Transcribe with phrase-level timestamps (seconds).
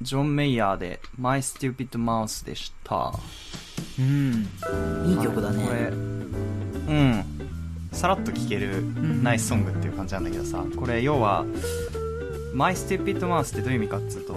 [0.00, 3.12] ジョン・メイヤーで My Stupid Mouse でした。
[3.98, 4.48] うん。
[5.06, 5.90] いい曲だこれ、ね。
[5.90, 7.24] うん。
[7.92, 11.44] さらっと聴けるんナイスソングっていう感じなんだけどさ、これ要は、
[12.54, 14.34] My Stupid Mouse ってどういう意味かっつうと、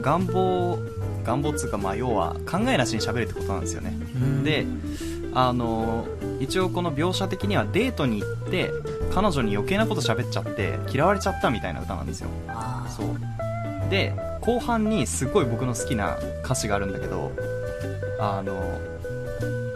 [0.00, 0.78] 願望、
[1.24, 3.90] 願望っつうかまあ要は考えなしに喋るってことなんですよね。
[4.14, 4.66] うんで、
[5.34, 6.06] あの、
[6.40, 8.72] 一応この描写的にはデートに行って、
[9.14, 12.28] 彼女に余計なこと喋っちゃって、嫌われちゃったみたいな歌なんですよ。
[12.88, 13.90] そう。
[13.90, 14.14] で、
[14.46, 17.32] 後半にすっごい僕の好きな歌詞があるんだけど、
[18.20, 18.80] あの、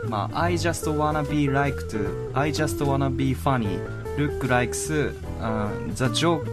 [0.09, 3.81] まあ、I just wanna be like to, I just wanna be funny,
[4.17, 6.47] look like uh, the joke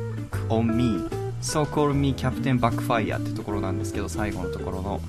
[0.50, 1.08] on me,
[1.42, 5.00] so call me Captain Backfire ってところなんですけど、最後のところの。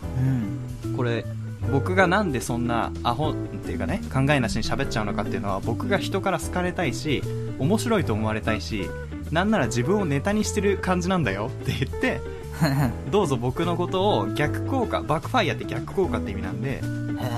[0.84, 0.94] うん。
[0.94, 1.24] これ
[1.72, 7.22] 僕がなんでそんなアホっていうかね考えなしに喋っちゃうのかっていうのは僕が人から好かれたいし
[7.58, 8.88] 面白いと思われたいし
[9.30, 12.20] なんなら自分をネタにしてる感じなんだよって言って
[13.10, 16.82] どうぞ僕のことを逆効果バックファイアって逆効果って意味なんで、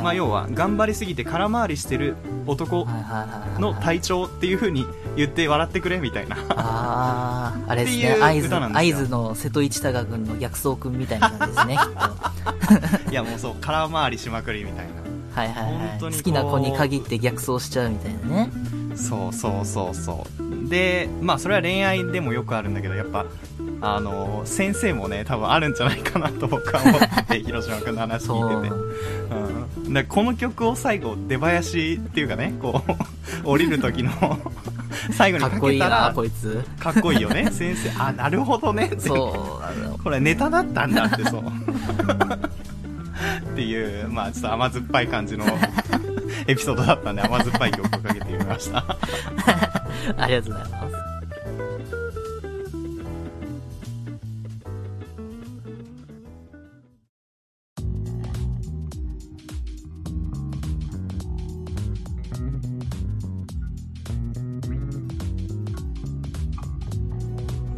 [0.03, 2.87] まあ、要は頑張りすぎて空回りしてる男。
[3.59, 8.17] の体調っていう風に言って笑ってくれみたいなああ、あれですね。
[8.21, 8.41] 合
[8.97, 13.11] 図、の瀬戸内隆君の逆走君みたいな感じですね、 きっと。
[13.11, 14.93] いやもうそう空回りしまくりみたいな
[15.43, 16.13] はいはいはい。
[16.13, 18.51] 好きな子に限って逆走しちゃうみたいなね。
[18.97, 23.25] そうそうそうそうでまあそれは恋愛でもよくあるんだけどやっぱ
[23.83, 28.75] あの先生もね多分あるんじゃないかなと僕は思ってて 広島君の話聞いてて、
[29.87, 29.89] う。
[29.91, 32.83] ん、でこの曲を最後出囃子っていうかねこ
[33.45, 34.11] う降りる時の
[35.13, 36.63] 最後にかけたこいいな、らこいつ。
[36.79, 37.51] かっこいいよね。
[37.51, 38.91] 先生あなるほどね。
[38.99, 39.61] そ
[39.99, 41.43] う、これネタだったんだってそう。
[43.53, 45.45] っていうまあちょっと甘酸っぱい感じの
[46.47, 48.85] エピソードだったんで甘酸っぱい曲をかけてみました。
[50.17, 51.00] ありがとうございます。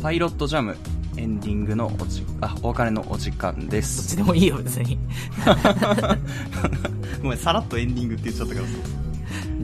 [0.03, 0.77] パイロットジャム
[1.17, 4.99] エンディングのおじあお別れのお時間でどっすちでもいいよ、別に。
[7.23, 8.73] ごめんさらっとエンディングって言っちゃったからね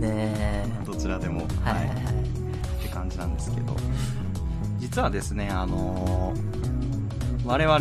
[0.03, 0.67] え。
[0.87, 1.97] どちらでもはいはいはい。
[1.97, 1.97] っ
[2.83, 3.77] て感じなんですけど
[4.79, 6.59] 実はですねあのー
[7.45, 7.79] 我々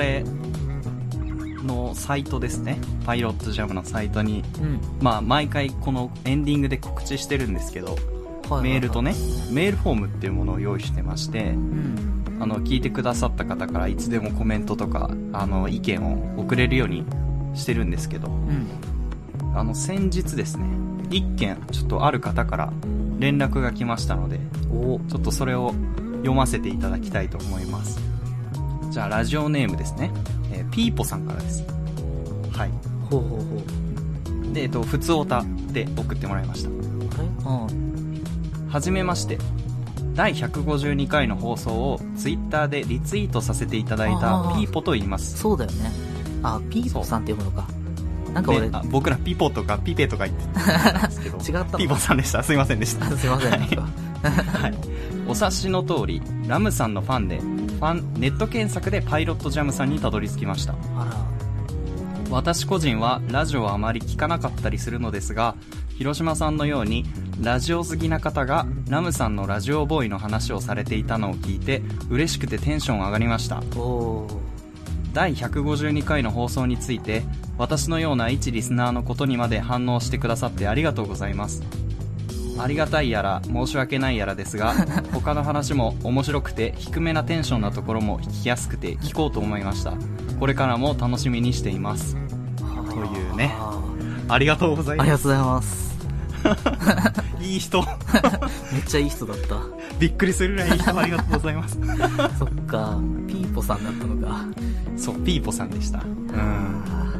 [1.63, 4.79] のサイトですねパイロットジャムのサイトにうん。
[5.01, 9.13] まあ毎回このエンディングで告知してるんですけどはいはいはいメールとね
[9.51, 12.16] メールフォームっていうものを用意してましてうん。
[12.39, 17.05] あの聞いてくださった方からいつでもコメントとかあの意見を送れるように
[17.55, 18.67] してるんですけどうん。
[19.55, 20.65] あの先日ですね
[21.09, 22.73] 一件ちょっとある方から
[23.17, 24.39] 連絡が来ましたので
[24.71, 24.99] お。
[25.09, 25.73] ちょっとそれを
[26.17, 27.99] 読ませていただきたいと思います。
[28.91, 30.11] じゃあラジオネームですね、
[30.51, 31.63] えーピーポさんからです。
[32.51, 32.71] はい。
[33.09, 33.63] ほうほうほ
[34.49, 34.53] う。
[34.53, 36.69] でえっと普通オタで送ってもらいました。
[38.69, 39.37] はじめまして
[40.17, 45.37] 第152回の放送をツイッターでリツイートさせていただいたピーポと言います。
[45.37, 45.91] そうだよね。
[46.41, 47.67] あ、ピーポさんって呼ぶのか。
[48.33, 51.37] なんか俺、僕らピポとかピペとか言ってたんですけど。
[51.45, 51.77] 違ったの？
[51.77, 52.41] ピーポさんでした。
[52.41, 53.05] すいませんでした。
[53.05, 53.81] あすいません、なんか。
[54.59, 54.73] はい、
[55.27, 60.73] お察しの通りラムさんのファンでファンネット検索でパイロットジャムさんにたどり着きました。
[62.31, 65.55] 私個人はラジオはあまり聞かなかったりするのですが
[65.97, 67.05] 広島さんのように
[67.41, 73.61] ラジオ好きな方がラムさんのラジオボーイの話をされていたのを聞いて嬉しくてテンション上がりました。
[75.13, 77.23] 第152回の放送について
[77.57, 81.63] 私のような一リスナーのことにまで反応してくださってありがとうございます。
[82.59, 84.73] ありがたいやら申し訳ないやらですが
[85.13, 89.93] 他の話も面白くて低めなテンションなところも聞きやすくて聞こうと思いました。
[90.39, 92.15] これからも楽しみにしています。
[92.89, 93.55] というね。
[93.59, 93.79] あ
[94.29, 97.26] ありがとうございまーありがとうございます。
[97.39, 97.83] すいい人。
[98.71, 99.55] めっちゃいい人だった。
[99.99, 101.79] びっくりするぐらいいい人ありがとうございます。
[102.37, 104.45] そっか、ピーポさんだったのか。
[104.95, 105.99] そうピーポさんでした。
[105.99, 107.13] うんあ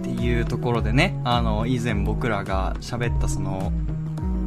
[0.00, 3.72] っていうところでね、あの、以前僕らが喋ったその、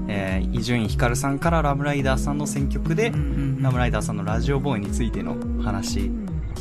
[0.07, 6.11] えー、伊集院光さんからラムライダーさんの選曲で、ーラムライダーさんのラジオボーイについての話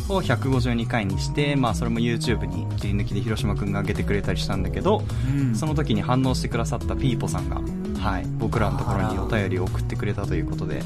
[0.09, 5.55] を152回にして、まあそれも YouTube に切り抜きで広島くんが上げてくれたりしたんだけど、うん。
[5.55, 7.61] その時に反応してくださったピーポさんが、
[7.99, 10.83] はい、僕らのところにお便りを送ってくれたということで、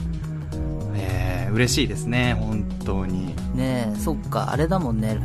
[0.95, 3.35] えー、嬉しいですね、本当に。
[3.55, 5.19] ねえ、そっか、あれだもんね。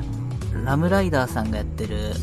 [0.64, 2.14] ラムライダーさんがやってる、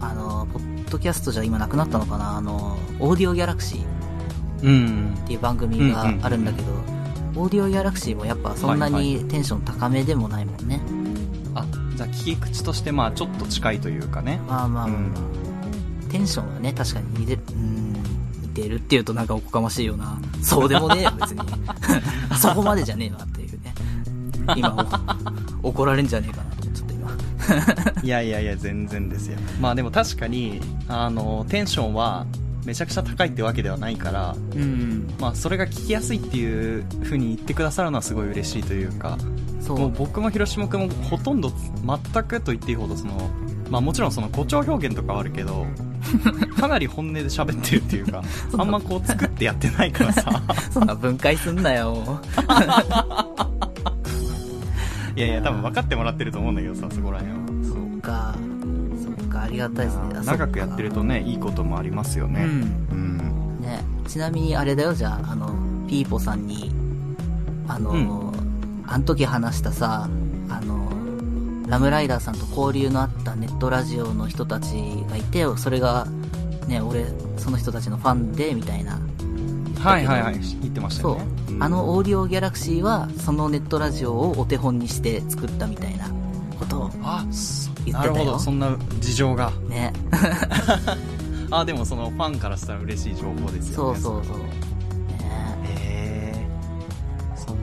[0.00, 2.36] あの、ポッドキャストじゃ今なくなったのかな。
[2.36, 3.84] あの、オーディオギャラクシーっ
[4.62, 5.14] うん。
[5.26, 6.72] ていう番組があるんだけど、
[7.36, 10.80] オーディオギャラクシーもやっぱそんなにテンション高めでもないもんね。
[11.54, 11.64] あ、
[11.94, 14.40] じゃあ聞き口としてまあちょっと近いというかね。
[14.48, 15.14] まあまあまあ、うん。
[16.08, 17.77] テンションはね、確かに似てる、うん、
[18.58, 20.18] 似てるっていうとなんかおこがましいような。
[20.42, 21.40] そうでもねえよ、 別に。
[22.38, 23.74] そこまでじゃねえなっていうね。
[24.56, 25.10] 今、
[25.62, 28.02] お怒られんじゃねえかなと思っちゃった今。
[28.02, 32.26] いやいやいや全然ですよまあでも確かにあのテンションは
[32.64, 35.08] めちゃくちゃ高いってわけではないからうん。
[35.20, 39.16] まあそれが聞きやすいっていう風に言ってくださるのはすごい嬉しいというか。
[39.68, 41.52] もう僕も広島君もほとんど
[41.84, 43.30] 全くと言っていいほどその
[43.68, 45.66] まあもちろんその誇張表現とかはあるけど
[46.58, 48.22] かなり本音で喋ってるっていうか
[48.56, 52.20] あんまこう作ってやってないからさ そんな分解すんなよ。
[55.16, 58.34] いやいや多分分かってもらってると思うんだけどさそこら辺はそっか。
[59.02, 60.02] そっか、ありがたいですね。
[60.16, 62.50] あ長くやってるとねいいこともありますよねうん。
[62.92, 63.18] うん
[63.60, 65.52] ね、ちなみにあれだよ、じゃあ、あの、
[65.88, 66.70] ピーポさんに、
[67.66, 68.32] あの、
[68.86, 70.08] あの時話したさ、
[70.48, 70.77] あの、
[71.68, 74.72] ラムライダーさんと交流のあったネットラジオの人たち
[75.08, 76.06] がいて、それが、
[76.66, 77.06] ね、俺、
[77.36, 78.98] その人たちのファンで、みたいな。
[79.78, 81.24] はいはいはい言ってましたそうよね。
[81.50, 86.08] うんあのオーディオギャラクシーは、そのネットラジオをお手本にして作ったみたいな
[86.58, 89.92] ことを言ってたよなるほどそんな事情がね。
[91.50, 94.36] あでもそのファンからしたら嬉しい情報ですよねそうそうそう。
[94.38, 94.44] ね
[95.64, 96.46] へえ
[97.34, 97.62] そっか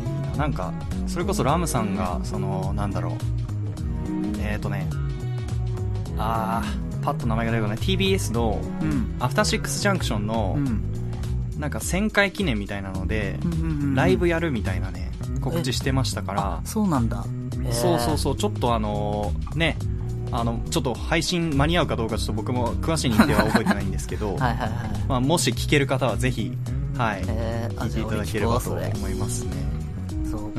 [0.00, 0.72] いいななんか
[1.10, 3.12] それこそラムさんがそのなんだろう
[4.38, 4.88] えっ、ー、とね
[6.16, 9.16] あーパッと名前が出てこない TBS のうん。
[9.18, 10.84] アフターシックスジャンクションのうん。
[11.58, 13.38] なんか1000回記念みたいなので
[13.94, 15.10] ライブやるみたいなね
[15.42, 17.24] 告知してましたからそうなんだ。
[17.70, 19.76] そうそうそうちょっとあのね
[20.32, 24.70] あのちょっと配信間に合うかどうかちょっと僕も詳しい日程は覚えてないんですけど、 はいはいはい。
[25.08, 26.56] まあ、もし聞ける方はぜひ、
[26.96, 28.70] はい、えー、あ、聞いていただければと。
[28.70, 29.79] 思いますね。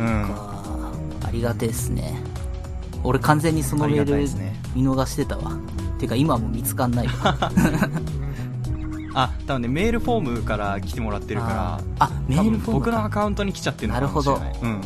[0.01, 0.61] そうか、
[1.23, 2.13] うんありがてえっすね。
[3.03, 4.15] 俺完全にそのメール。
[4.75, 5.51] 見逃してたわ。
[5.99, 7.37] てか今も見つかんないわ。
[9.13, 13.09] あ、多分ね、メールフォームから来てもらってるから、あ、メールフォーム僕のアか。
[13.21, 14.59] カウントに来ちゃってるのかもしれない。
[14.61, 14.69] うん。
[14.69, 14.81] いや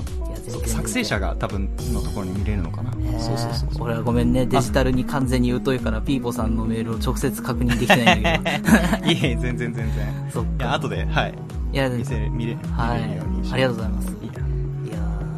[0.47, 2.91] 全然作成者が多分のところに見れるのかな。
[3.19, 3.83] そうそうそうそう。
[3.83, 9.85] 俺はごめんね、デジタルに完全に疎いから、ピーポさんのメールを直接確認できてないんだけいえ いえ、全然全然。
[10.27, 10.31] ど。
[10.41, 10.73] そっいや、か。
[10.75, 11.33] 後で、はい。
[11.73, 13.53] いや、見せる、見れ、見はいれるようにし。
[13.53, 14.14] ありがとうございます。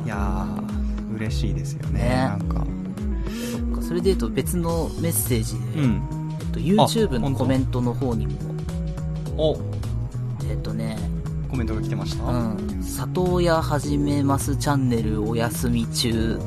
[0.07, 1.99] いやー、嬉しいですよね。
[1.99, 2.59] ねなんか。
[2.59, 3.81] ーそっか。
[3.81, 6.01] それで言うと別のメッセージで、うん。
[6.39, 8.33] えっと、YouTube のコメントの方にも、
[9.35, 9.59] お、
[10.49, 10.97] えっとね、
[11.51, 16.39] コメントが来てました、うん、里親始めますチャンネルお休み中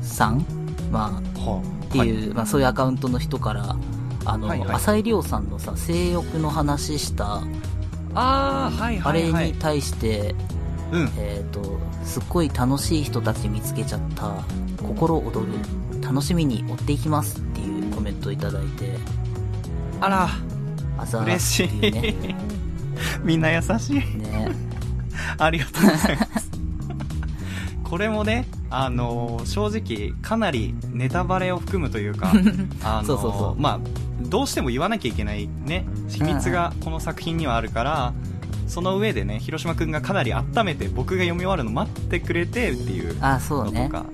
[0.00, 0.46] さん？
[0.92, 3.76] まあ、はっていう、まあそういうアカウントの人から、
[4.24, 7.42] あの、はいはい浅井亮さんのさ、性欲の話した、
[8.14, 9.44] あー、はいあはいはい。
[9.46, 10.36] れに対して、
[10.92, 11.10] うん。
[11.16, 14.44] えっ、と、すっごい楽しい人たち見つけちゃった、
[14.82, 15.46] 心躍る、
[16.02, 18.96] 楽しみに追っていきますっていうコメントをいただいて、
[20.00, 20.28] あら、
[20.98, 22.08] あざー嬉しいうね。
[22.10, 22.14] い。
[23.24, 23.94] みんな優しい。
[23.96, 24.50] ね。
[25.38, 26.50] ありがとうございます。
[27.84, 32.32] これもね、あのー正直、かなりネタバレを含むというか、
[32.82, 33.80] あのーそうそうそうまあ、
[34.28, 38.12] どうしても言わなきゃいけないね、秘密がこの作品にはあるから、
[38.72, 43.82] その上でね、広島くんがかなり温めて僕が読み終わるの待ってくれてっていうあ、そうね。
[43.82, 44.06] のとか、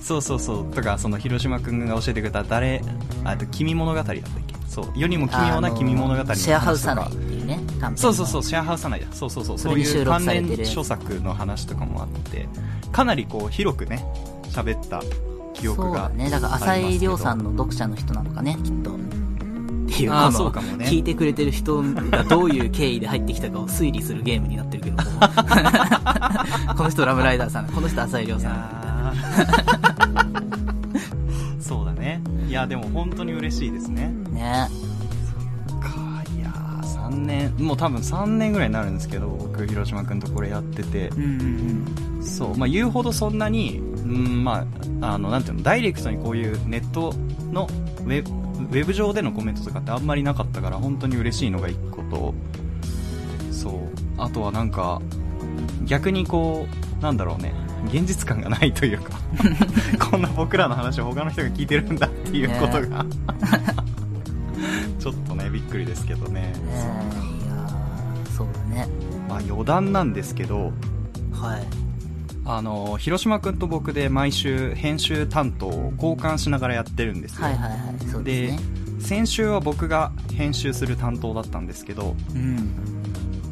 [0.00, 2.82] そうそうそう、とか、その広島くんが教えてくれた誰、
[3.24, 4.22] あと、君物語だったっけ？
[4.66, 6.36] そう、世にも奇妙な君物語の話とか。
[6.36, 7.60] シェアハウス内っていうね、
[7.96, 9.06] そうそうそう、シェアハウス内だ。
[9.12, 12.48] そうそうそう、そういう関連書作の話とかもあって、
[12.92, 14.02] かなりこう、広くね、
[14.48, 15.02] 喋った
[15.52, 16.30] 記憶がそうだね。
[16.30, 18.96] だから、浅井亮さんの読者の人なのかね、きっと。
[19.86, 25.02] っていう、この、そうかもね聞いてくれてる人がどういう経緯で入ってきたかを推理するゲームになってるけども。
[26.76, 29.14] この人ラムライダーさん、この人浅井亮いさん。
[31.60, 32.20] そうだね。
[32.48, 34.12] いや、でも本当に嬉しいですね。
[34.30, 34.68] ね。
[35.80, 44.66] か、いやー、3年、もう多分3年ぐらいになるんですけど、僕、広島くんとこれやってて、うんうんそう、まあ、言うほどそんなに、うん、ま
[45.00, 47.14] あ、あの、なんていうの、ダイレクトにこういうネット
[47.52, 47.68] の
[48.04, 48.30] ウェブ、
[48.66, 52.34] ウェブ上でのコメントとかってあんまりなかったから、本当に嬉しいのが一個と、
[53.50, 53.72] そう、
[54.18, 55.00] あとはなんか、
[55.84, 56.66] 逆にこ
[57.00, 57.52] う、なんだろうね、
[57.86, 59.18] 現実感がないというか、
[60.10, 63.06] こんな僕らの話を他の人が聞いてるんだっていうことが、
[64.98, 66.52] ちょっとね、びっくりですけどね。
[66.56, 66.66] うん。
[66.66, 66.74] ね
[67.42, 68.88] え、いやーそうだね。
[69.28, 70.72] まあ余談なんですけど、
[71.32, 71.85] はい。
[72.48, 78.08] あの広島君と僕で毎週編集担当を交換しながらやってるんですよ、はいはいはい。
[78.08, 78.60] そうですね。
[79.00, 82.70] 先週は僕が編集する担当だったんですけどうん。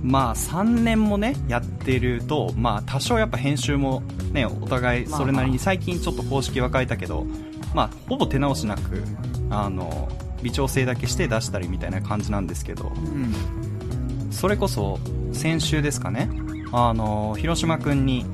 [0.02, 7.26] まあ3年もねやってるとまあ多少やっぱ編集もねお互いそれなりに最近ちょっと方式は変えたけど
[7.74, 9.02] まあほぼ手直しなく
[9.50, 10.08] あの
[10.42, 14.30] 微調整だけして出したりみたいな感じなんですけどうん。
[14.30, 15.00] それこそ
[15.32, 16.28] 先週ですかね
[16.70, 18.26] あの広島くんに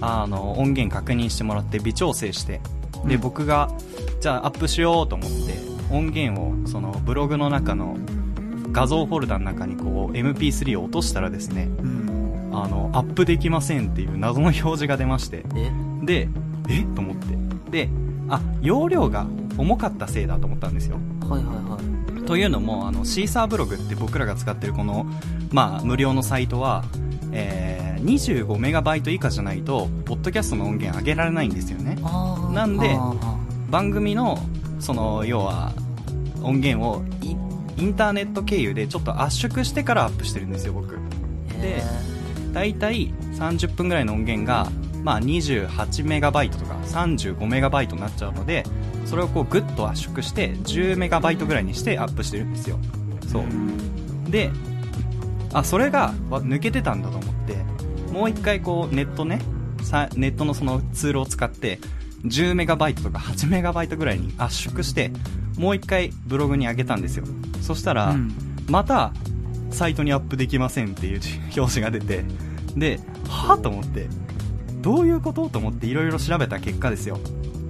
[0.00, 2.60] あの音源確認してもらって微調整して
[3.06, 3.20] で、うん。
[3.20, 3.70] 僕が
[4.20, 5.58] じゃあアップしようと思って
[5.90, 7.96] 音源をそのブログの中の
[8.72, 12.50] 画像フォルダの中にこう MP3 を落としたらですねうん。
[12.52, 15.70] あのアップできませんっていう謎の表示が出ましてえ？
[16.04, 16.28] で
[16.68, 16.82] え？
[16.94, 17.36] と思って。
[17.70, 17.88] で
[18.28, 19.26] あ容量が
[19.58, 20.98] 重かったせいだと思ったんですよ。
[21.28, 21.78] はいはいは
[22.22, 22.24] い。
[22.24, 25.06] というのもあのシーサーブログって僕らが使ってるこの、
[25.52, 26.84] まあ、無料のサイトは、
[27.30, 31.96] えー、25メガバイト以下じゃないとポッドキャストの音源上げられないんですよね。
[32.52, 32.96] なんで
[33.68, 34.38] 番組の
[34.78, 35.72] その要は
[36.42, 37.36] 音源をイ
[37.78, 40.94] インターネット経由でちょっと圧縮してからアップしてるんですよ僕。
[41.60, 41.82] でへ
[42.52, 44.70] だいたい30分ぐらいの音源が、
[45.02, 48.64] まあ、28メガバイトとか35メガバイトになっちゃうので
[49.04, 52.78] それをこうグッと圧縮して10メガバイトぐらいにしてアップしてるんですよ。
[53.30, 54.30] そう。
[54.30, 54.50] で
[55.52, 57.75] あそれがわ抜けてたんだと思って
[58.16, 59.42] もう一回こうネットね
[59.82, 61.78] さネットのそのツールを使って
[62.24, 65.12] 10メガバイトとか8メガバイトぐらいに圧縮して
[65.58, 67.24] もう一回ブログに上げたんですよ。
[67.60, 68.32] そしたら、うん。
[68.68, 69.12] また
[69.70, 71.20] サイトにアップできませんっていう
[71.56, 72.24] 表示が出て
[72.74, 73.60] ではぁ？
[73.60, 74.08] と思って
[74.80, 75.50] どういうこと？
[75.50, 77.18] と思っていろいろ調べた結果ですよ。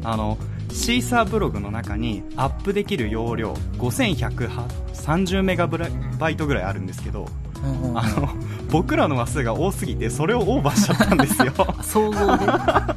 [0.04, 0.38] あの
[0.70, 7.26] シーサーブログの中にアップできる容量5130メガバイトぐらいあるんですけど
[7.64, 7.98] うんうんうん。
[7.98, 8.28] あの
[8.70, 11.52] 僕らの話数が多すぎてそれをオーバーしちゃったんですよ。
[11.58, 12.46] あ 総合で。
[12.46, 12.96] な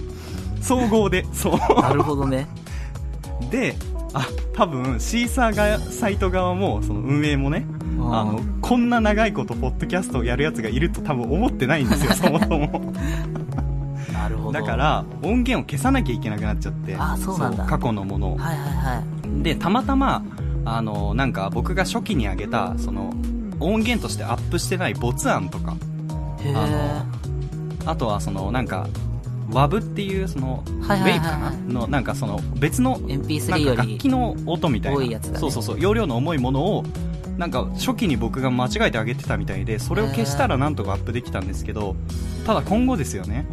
[0.60, 1.94] 総合でそう。
[1.94, 2.46] るほどね。
[3.50, 3.76] で
[4.12, 7.64] あ多分シーサーがサイト側もその運営もね
[7.98, 12.92] あのこんな長いことポッドキャストをやるやつがいると多分思ってないんですよそもそも。
[14.12, 14.52] なるほど。
[14.52, 17.64] だから音源を消さなきゃいけなくなっちゃってあそうなんだ。
[17.64, 18.36] 過去のものを。
[18.36, 19.42] はいはいはい。
[19.42, 20.22] でたまたま
[20.64, 23.12] あのなんか僕が初期に上げたその
[23.60, 25.76] 音源としてアップしてない没案とか
[26.42, 27.02] へあえ。
[27.86, 28.88] あとはそのなんか
[29.50, 31.18] WAV っていうそのウはいはいはいはい。
[31.18, 31.80] ェイブかな？
[31.80, 36.84] のなんかその別の MP3 なんか楽器の音みたいなそうそうそう容量の重いものを
[37.36, 41.96] なんか初期に僕が間違えてあげてたみたいでそれを消したらなんとかアップできたんですけど
[42.46, 43.46] ただ今後ですよね。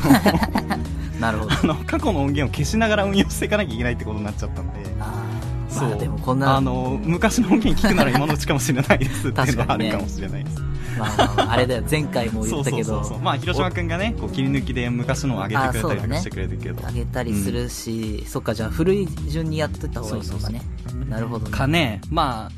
[1.20, 1.52] なるほど。
[1.52, 4.79] あの過去の音源を消しながら運用していかなきゃいけないってことになっちゃったんで
[5.70, 5.88] そう。
[5.88, 9.28] まあでもこんな、あの昔の音源聞くなら 今のうちかもしれないです。
[9.28, 10.60] っていうのはあるかもしれないです。
[10.98, 13.20] まあまあれだよ、前回も言ったけど。
[13.22, 20.62] まあ広島君がねこう切り抜きで昔のを上げてくれたりしてくれるけど、あげたりするし、そっか、じゃあ古い順にやってた方がいいのかね。
[21.08, 21.50] なるほどね。
[21.50, 22.50] かねま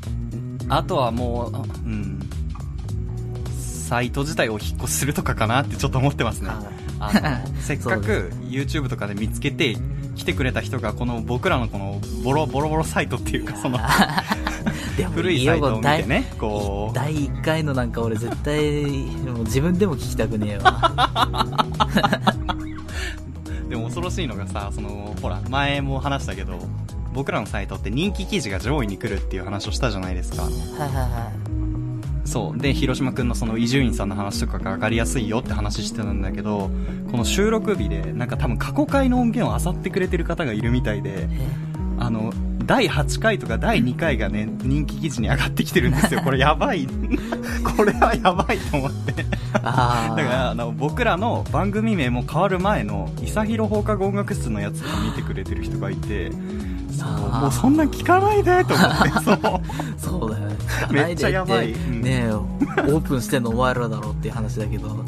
[0.69, 1.51] ああとはも
[1.85, 2.19] ううん。
[3.83, 6.49] サイト自体を引っ越しするとかかなってちょっと思ってますね
[7.59, 9.77] せっかく YouTube とかで見つけて
[10.15, 13.79] 来てくれた人がこの僕らのこのボロボロボロサイトっていうかその
[15.13, 16.95] 古いサイトを見てねこう。
[16.95, 18.83] 第1回のなんか俺絶対、
[19.25, 20.91] もう自分でも聞きたくねえわ。
[23.69, 26.59] でも恐ろしいのがさそのほら前も話したけど
[27.13, 30.43] 僕らのサイトって人気記事が上位に来るっていう話をしたじゃないですか。
[30.43, 31.31] はいはいは
[32.25, 32.57] そう。
[32.59, 36.69] で広島君のその伊集院さんの話とかが分かりやすいよって話してたんだけど
[37.11, 41.27] この収録日でなんか多分過去回の音源を漁ってくれてる方がいるみたいで
[41.99, 42.33] あの
[42.65, 46.21] 第8回とか第2回がね人気記事に上がってきてるんですよ。
[46.25, 46.87] これやばい。
[47.77, 49.25] これはやばいと思って。
[49.53, 56.31] だからあの僕らの番組名も変わる前の「諫広放課後音楽室」のやつとか見てくれてる人がいて
[56.97, 59.39] そもうそんなん聞かないでと思って そう
[59.97, 60.55] そうだよね。
[60.91, 62.27] めっちゃやばいうんね。
[62.31, 64.89] オープンしてんのお前らだろっていう話だけど。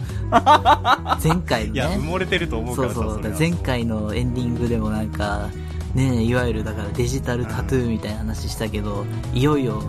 [1.24, 1.98] 前回のいや埋ね。
[1.98, 3.36] もれてると思うからさそうそう。
[3.38, 5.48] 前回のエンディングでもなんか、
[5.94, 9.82] ねえ、いわゆるだからデジタルタトゥーみたいな話したけど、いよいよ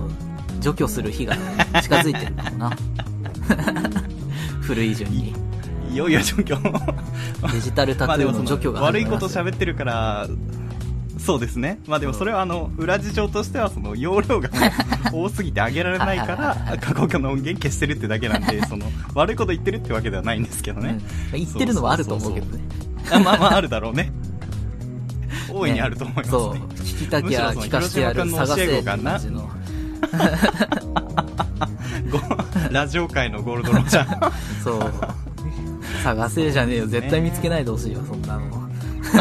[0.61, 1.35] 除去する日が
[1.83, 2.71] 近づいてるのかな。
[4.61, 5.35] 古い順に。
[5.93, 10.27] いよいよ状況デジタルタトゥーの除去がの悪いこと喋ってるから
[11.27, 14.49] そうですねまあでもそれはあの裏事情としてはその容量が
[15.13, 21.01] 多すぎて上げられないから過去の音源消してるってだけなんでその悪いこと言ってるってわけではないんですけどね
[21.33, 22.63] うん言ってるのはあると思うけどね。
[23.11, 24.13] あまあまああるだろうね
[25.51, 26.55] 大いにあると思いますねそう。
[26.55, 28.29] 聞きたきゃ聞かしてやる。
[28.31, 29.49] 探せって感じの。
[32.11, 32.21] ご
[32.71, 34.93] ラジオ界のゴールドロジャー そう。
[36.03, 36.87] 探せじゃねえよ。
[36.87, 38.66] 絶対見つけないでほしいよ、そんなの。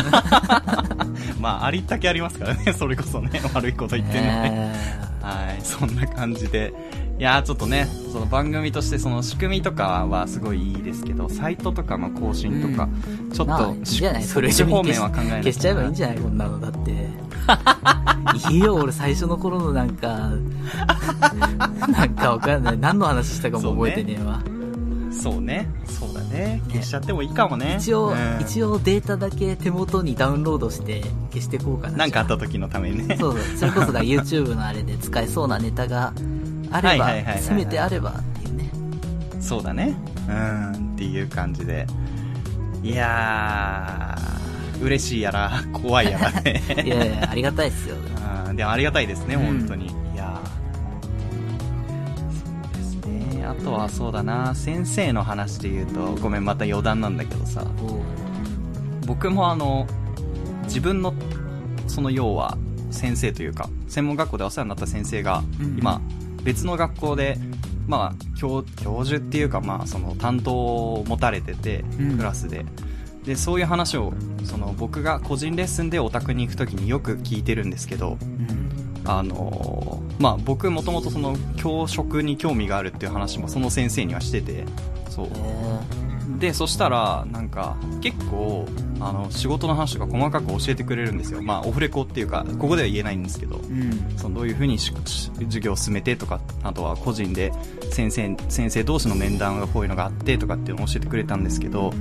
[1.39, 2.73] まあありったけありますからね。
[2.77, 4.75] それこそね悪いこと言ってねね
[5.21, 6.73] はい、そんな感じで。
[7.17, 12.89] いやーちょっとね、その番組としてその仕組みとかはすごいいいですけど、サイトとかの更新とか、
[13.33, 16.17] ちょっとなあいいんじゃないそっち方面は考えない消しちゃえばいいんじゃない？
[16.17, 16.91] こんなのだって。
[18.51, 20.29] いいよ、俺最初の頃のなんか、
[21.87, 22.77] なんかわかんない。
[22.77, 24.41] 何の話したかも覚えてねえわ。
[25.21, 25.67] そうね。
[25.85, 26.61] そうだね。
[26.67, 27.77] 消しちゃってもいいかもね。
[27.79, 31.97] 一応、うん一応データだけ手元にダウンロードして消していこうかな。
[31.97, 33.17] なんかあった時のためにね。
[33.19, 33.57] そうそう。
[33.57, 36.13] それこそだ YouTube のあれで使えそうなネタが
[36.71, 38.69] あればせめてあればっていうね。
[39.39, 39.95] そうだね。
[40.27, 41.87] うん、っていう感じで。
[42.83, 46.61] いやー、嬉しいやら、怖いやらね。
[46.85, 47.95] いやいや、ありがたいっすよ。
[47.95, 50.04] うんでもありがたいですね、うん本当に。
[53.65, 57.65] とはそうだな、先生の話で言うと、ごめん、また余談なんだけどさ、
[59.07, 59.87] 僕もあの、
[60.65, 61.15] 自分の、
[61.87, 62.59] その要は、
[62.91, 65.99] 先生というか、専門学校でお世話になった先生が、うん今、
[66.43, 67.39] 別の学校で、
[67.87, 72.65] まあ、教、教授っていうか、まあ、その担当を持たれてて、うんクラスで。
[73.25, 78.34] で、そういう話を、その、僕が個人レッスンでお宅に行くときによく聞いてるんですけど、うん。
[79.05, 84.65] あのーまあ、僕もともとその、教職に興味があるっていう話もその先生にはしてて、
[85.09, 85.27] そう。
[85.33, 86.05] え
[86.39, 88.67] で、そしたら、なんか、結構、
[88.99, 91.41] あの、仕事の話とか細かく教えてくれるんですよ。
[91.41, 94.17] まあ、オフレコっていうか、ここでは言えないんですけど、ー、うん。
[94.17, 97.53] そのどういうふうに授業を進めてとか、あとは個人で
[97.91, 101.93] 先生、先生同士の面談がこういうのがあってとかっていうのを教えてくれたんですけど、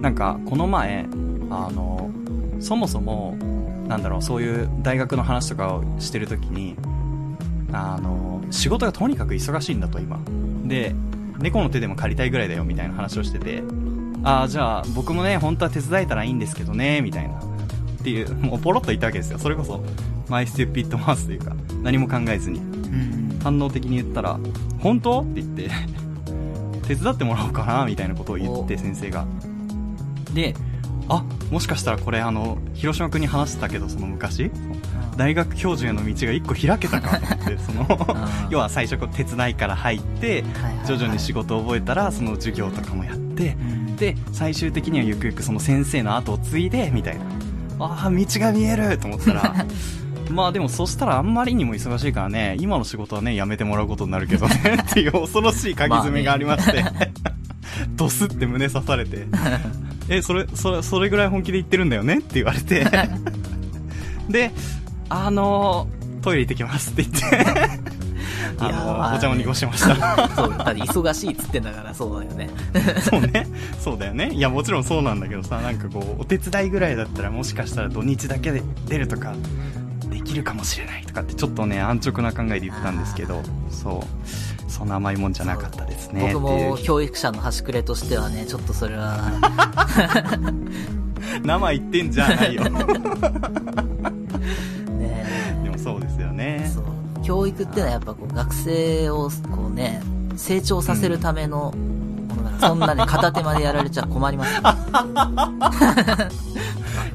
[0.00, 1.06] なんか、この前、
[1.50, 2.10] あの、
[2.60, 3.36] そもそも、
[3.94, 6.74] なんだろう、そういう大学の話とかをしてるときに、
[7.72, 10.18] あの、仕事がとにかく忙しいんだと、今。
[10.64, 10.96] で、
[11.38, 13.62] 猫の手でも借りたいぐらいだよ、みたいな話をしてて、
[14.24, 17.38] ああ、じゃあ、僕もね、本当は手伝えたらいいんですけどね、みたいな。
[17.38, 17.42] っ
[18.02, 19.38] ていう、もうポロッと言ったわけですよ。
[19.38, 19.84] それこそ、
[20.28, 22.58] マイステッピットマウスというか、何も考えずに。
[22.58, 23.38] うん。
[23.44, 24.40] 反応的に言ったら、
[24.80, 25.20] 本当？
[25.20, 25.70] って言って、
[26.88, 29.24] 手伝ってもらおうかな、みたいなことを言って、お先生が。
[30.34, 30.56] で、
[31.08, 34.50] あ、もしかしたらこれあの、広島君に話してたけど、その昔、
[35.16, 38.16] 大学教授への道が一個開けたかと思って、 その
[38.50, 40.44] 要は最初こう手伝いから入って、
[40.86, 43.96] 徐々に仕事を覚えたら、その授業とかもやって、うん。
[43.96, 47.24] で、最終的にはゆくゆくその先生の後を継いで、みたいな。
[47.78, 49.66] ああ、道が見えると思ったら、
[50.30, 56.84] まあでもそしたらあんまりにも忙しいからね、今の仕事はね、やめてもらうことになるけどね、 っていう恐ろしい鍵爪がありまして、
[57.90, 59.26] ドスって胸刺されて、
[60.08, 62.84] え、それ、それ、それぐらい本気で言ってるんだよねって言われて、
[64.28, 64.52] で、
[65.08, 65.86] あの
[66.22, 67.80] トイレ行ってきますって言って、
[68.58, 70.28] あいやーのお茶を濁しました。
[70.34, 72.50] そう、だって忙しいっつってんだからそうだよね。
[73.02, 73.46] そうね。
[73.78, 74.30] そうだよね。
[74.32, 79.34] いや、もちろんそうなんだけどさ、なんかこう、お手伝いぐらいだったらもしかしたら土日だけで出るとか、
[80.10, 84.53] できるかもしれないとかってちょっとね、安直な考えで言ったんですけど、そう。
[84.74, 86.32] そんな甘いもんじゃなかったですね。
[86.32, 89.20] 僕も教育者の端くれとしてはね、ちょっとそれは、
[91.44, 92.64] 生言ってんじゃないよ。
[94.98, 96.68] ね、でもそうですよね。
[97.22, 100.02] 教育ってのはやっぱこう学生をこうね、
[100.34, 101.72] 成長させるための
[102.28, 104.62] ものだからそんなね、片手までやられちゃ困りますよ。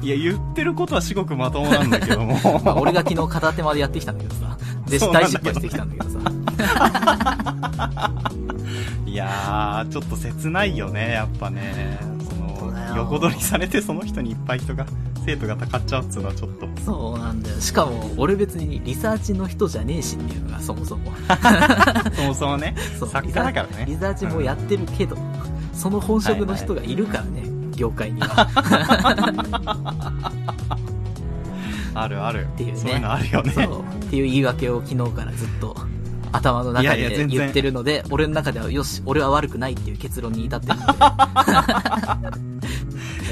[0.00, 2.38] いや、言ってることは至極まともなんだけども。
[2.64, 4.56] まあ俺が昨日片手までやってきたんだけどさ。
[4.90, 6.32] で、大失敗してきたんだけどさ。
[9.06, 11.98] いやー、ちょっと切ないよね、やっぱね。
[12.28, 14.86] その、横取りされてその人にいっぱい人が、
[15.24, 16.68] 生徒がたかっちゃうっつうのはちょっと。
[16.84, 17.60] そうなんだよ。
[17.60, 21.12] しかも、俺別にリサーチの人じゃねえしっていうのがそもそも。
[22.14, 23.84] そもそもね、作家だからね。
[23.86, 25.16] リサーチもやってるけど、
[25.72, 27.42] その本職の人がいるからね、
[27.74, 28.48] 業界には。
[31.94, 32.46] あるある。
[32.56, 33.52] ていうねそういうのあるよね。
[33.52, 33.80] そう。
[33.80, 35.76] っていう言い訳を昨日からずっと
[36.32, 40.92] 頭の中いやいや全然で言ってるので、俺の中ではよし、俺は悪くないっていう結論に至ってるので。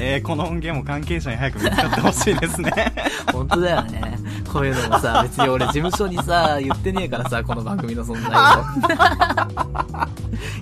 [0.01, 2.71] えー、この音源も関係者に早く見つかってほしいですね。
[3.33, 4.17] 本当だよね。
[4.51, 8.63] こういうのもさ、別に俺事務所にさ、言ってねえからさ、この番組の存在を。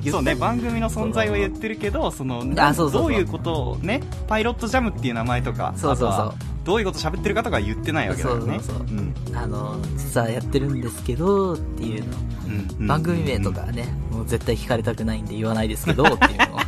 [0.12, 6.34] そうね、番組の存在は言ってるけど、その、あそうそうそうどういうことをね、パイロットジャムっていう名前とか、そうそうそうあとは
[6.68, 8.60] どういうこと喋ってるかとか言ってないわけだよね。
[8.60, 12.18] そうそうそううんあの、実はやってるんですけど、っていうの。
[12.18, 16.60] うんうん番組名とかね、もう絶対聞かれたくないんで言わないですけど、 っていうのを。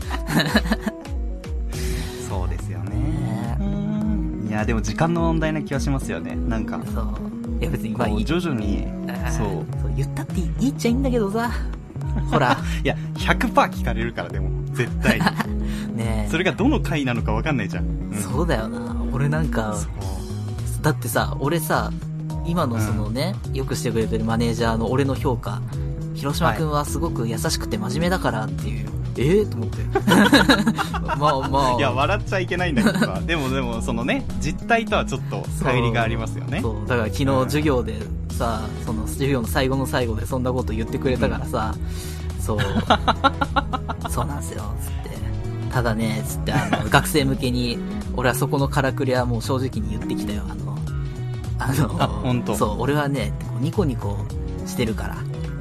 [2.29, 3.57] そうですよね。
[4.47, 6.35] いや、でも時間の問題な気はしますよね。
[6.35, 7.05] なんか、そう。
[7.61, 8.87] いや別に、こまあ徐々に、
[9.29, 9.47] そう。
[9.81, 9.93] そう。
[9.97, 11.51] 言ったっていいっちゃいいんだけどさ。
[12.31, 15.25] ほら、いや、100%聞かれるから、でも、絶対に。
[15.95, 16.29] ねえ。
[16.31, 17.85] それがどの回なのかわかんないじゃん。
[17.85, 18.98] うんそうだよな。
[19.19, 19.75] 俺なんか、
[20.81, 21.91] だってさ、俺さ、
[22.45, 25.61] 今のそのね、よくしてくれてるマネージャーの俺の評価、
[26.15, 29.83] 広島くんはすごく優しくて真面目だからっていう、ええと思って。
[31.17, 31.77] まあまあ。
[31.77, 33.19] いや、笑っちゃいけないんだけどさ。
[33.25, 36.61] でもでも、そのね、実態とはちょっと乖離がありますよね。
[36.61, 41.75] そう、だから昨日授業でさ、その授業の最後の最後でそんなこと言ってくれたからさ、
[42.39, 42.59] そう、
[44.09, 45.08] そうなんですよ、つって。
[45.71, 47.77] ただね、つって、あの、 学生向けに、
[48.15, 50.77] 俺はそこのからくりはもう正直に言ってきたよ、あの、
[51.59, 54.17] あの、あほんとそう、俺はね、ニコニコ
[54.65, 55.17] してるから、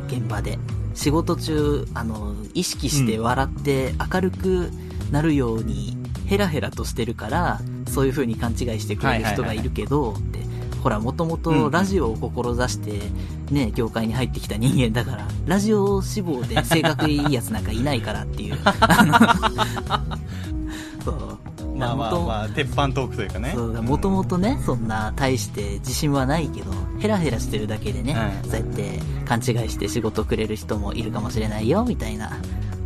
[0.08, 0.58] 現場で。
[0.94, 4.70] 仕事中、あの、意識して笑って明るく
[5.12, 10.40] なるように、ヘラヘラとしてるから、そういう風に勘違いしてくれる人がいるけど、って、
[10.82, 13.00] ほら、もともとラジオを志して、
[13.52, 18.58] ね、業界に入ってきた人間だから、ラジオ志望で性格いいやつなんかいないからっていう。
[21.04, 21.38] そう。
[21.78, 23.52] まあまあまあ、鉄板トークというかね。
[23.54, 32.32] そうだ、もともとね、そんな大して自信はないけど、ヘラヘラしてるだけでね、うんそうやって勘違いして仕事くれる人もいるかもしれないよ、みたいな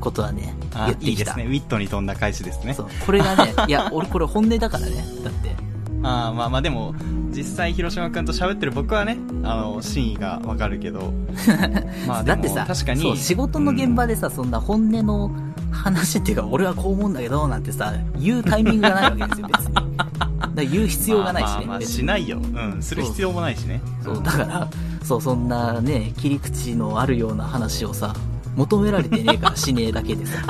[0.00, 1.10] ことはね、言あってきた。
[1.10, 1.44] いいですね。
[1.44, 2.82] ウィットに富んだ返しですねそ。
[2.82, 5.56] う、これがね、いや、俺これ本音だからね、だって。
[6.02, 6.94] ああまあまあでも、
[7.34, 11.12] 実際広島くんと喋ってる僕はね、あの、真意がわかるけど。
[12.06, 13.16] まあだってさ、確かに。
[13.16, 15.30] 仕事の現場でさ、そんな本音の
[15.70, 19.74] 話っていうか、俺はこう思うんだけど、なんてさ、言うタイミングがないわけですよ、別に。
[20.54, 21.52] だ言う必要がないしね。
[21.56, 22.38] まあまあしないよ。
[22.38, 22.82] うん。
[22.82, 23.80] する必要もないしね。
[24.04, 24.68] そう、だから、
[25.02, 28.14] そう、そんなね、切り口のあるような話をさ、
[28.56, 30.42] 求められてねえからしねえだけでさ。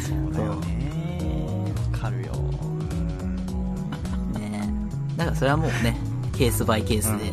[0.00, 1.72] そうだよね。
[1.92, 2.32] わかるよ。
[5.18, 5.96] ねだからそれはもうね、
[6.36, 7.32] ケースバイケースで。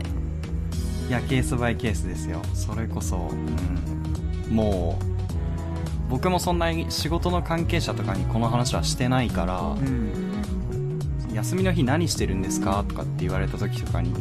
[1.08, 2.42] いや、ケースバイケースですよ。
[2.56, 11.00] それこそ、うん、もう、僕もそんなに仕事の関係者とかにこの話はしてないから、うん。
[11.32, 14.12] 休みの日何してるんですかとかって言われた時とかに、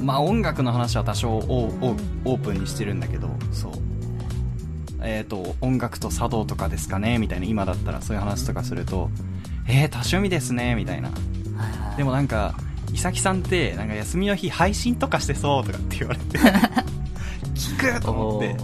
[0.00, 3.72] まあ音楽の話は多少オープンにしてるんだけど、そう。
[5.02, 9.10] えっ、と、音楽と茶道とかですかねみたいな、今だったらそういう話とかすると、
[9.66, 11.10] えー、多趣味ですねみたいな。
[11.96, 12.54] でもなんか、
[12.92, 16.38] いさきさんって、なんか休みの日配信とかしてそうとかって言われて、
[17.54, 18.56] 聞くと思って。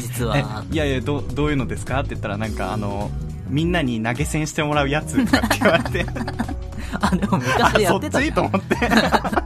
[0.00, 3.10] 実えは、いやいやどうどういうのですかって言ったらなんかあの
[3.48, 6.06] みんなに投げ銭してもらうやつとかって言われて。
[7.00, 8.22] あ、でもあ昔やそっってた。
[8.22, 8.32] じゃん。
[8.32, 8.34] ち？
[8.34, 8.76] と思って。
[8.88, 9.44] あ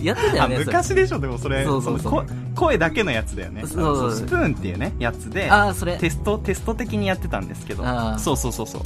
[0.00, 0.58] やってたよね。
[0.58, 1.64] 昔でしょでもそれ。
[1.64, 3.62] そうそうそう声だけのやつだよね。
[3.66, 5.96] そうそうスプーンっていうねやつであ、それ。
[5.98, 7.84] テストテスト的にやってたんですけど。
[8.18, 8.82] そうそうそうそう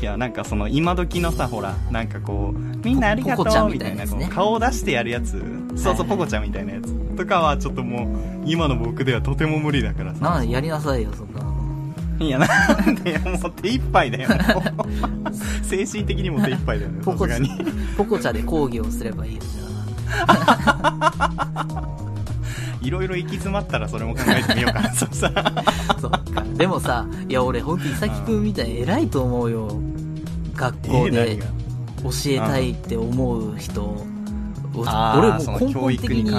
[0.00, 5.42] いやなんかその今時のさほらなんかこうみんなありがとうみたいな顔を出してやるやつ。
[5.76, 8.08] そうそうポコちゃんみたいなやつとかはちょっともう
[8.46, 10.38] 今の僕ではとても無理だからさ。
[10.38, 11.54] なやりなさいよ、そんなの。
[12.18, 12.46] いや、な
[12.90, 14.30] んでよ、もう手一杯だよ、
[15.62, 17.50] 精神的にも手一杯だよね、 さすがに。
[17.96, 19.46] ポコチャで講義をすればいいよ、じ
[22.82, 25.42] いろいろ行き詰まったらそれも考えてみようかな、 そしたら。
[25.42, 25.96] ゃあ。
[26.00, 26.44] そっか。
[26.56, 29.68] でもさ、いや、俺、ほんと、いさきくんみたいに偉いと思うよ。
[30.54, 31.66] 学校でえー
[32.02, 34.06] 教えたいって思う人。
[34.74, 36.30] 俺も根本的に。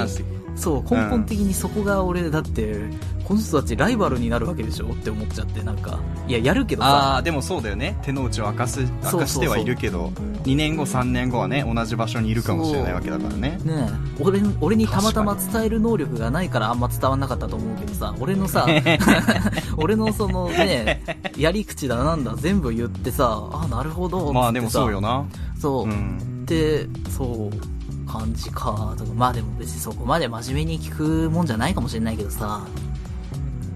[0.55, 2.83] そう、根本的にそこが俺、だって、
[3.27, 5.99] この人たちライバルになるわけでしょって思っちゃって、なんか。
[6.29, 7.97] いや、やるけどさ、ああ、でもそうだよね。
[8.01, 10.13] 手の内を明かす、明かしてはいるけど、
[10.45, 13.59] 2年後、3年後はね、同じ場所にいるかもしれないわけだからね。
[13.65, 18.65] ねえ俺俺にたまたま伝える能力がないからあんま伝わんなかったと思うけどさ、俺のさ、
[19.75, 21.03] 俺のそのね、
[21.37, 24.31] やり口だなんだ全部言ってさ、あ、なるほど。
[24.31, 25.25] まあでもそうよな。
[25.59, 25.89] そう。
[25.89, 26.45] うん。
[26.45, 29.11] で、そう、感じか、とか。
[29.13, 32.65] まあでも別にそこまで真面目に聞くもんじゃないかもしれないけどさ、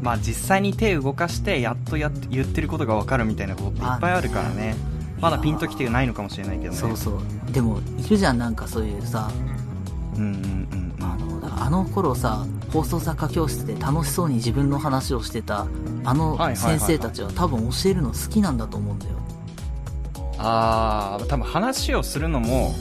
[0.01, 4.75] まあ実際に手動かして、やっとやって言ってることがわかるみたいなことっていっぱいあるからね。
[5.19, 6.77] まだピンときてないのかもしれないけどね。
[6.77, 7.51] そうそう。
[7.51, 9.31] でも、いるじゃん、なんかそういうさ、
[10.15, 15.67] うんうんうんあの、あの頃さ、放送作家教室で楽しそうに自分の話をしてた、
[16.03, 19.11] あの先生たちは多分教えるの好きなんだと思うんだよ。
[20.39, 22.73] ああ、多分話をするのも。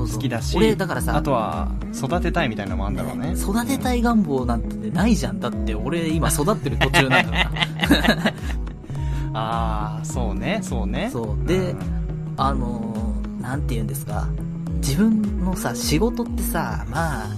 [0.00, 3.34] 好きだし、俺、だからさ、あとは育てたいみたいなのもあるんだろうね。
[3.38, 5.40] 育てたい願望なんてないじゃん。
[5.40, 8.32] だって俺今育ってる途中なんだから。
[9.34, 11.08] ああ、そうね、そうね。
[11.12, 11.76] そうでん
[12.36, 14.28] あのー、なんて言うんですか。
[14.76, 17.28] 自分のさ、仕事ってさ、まあ、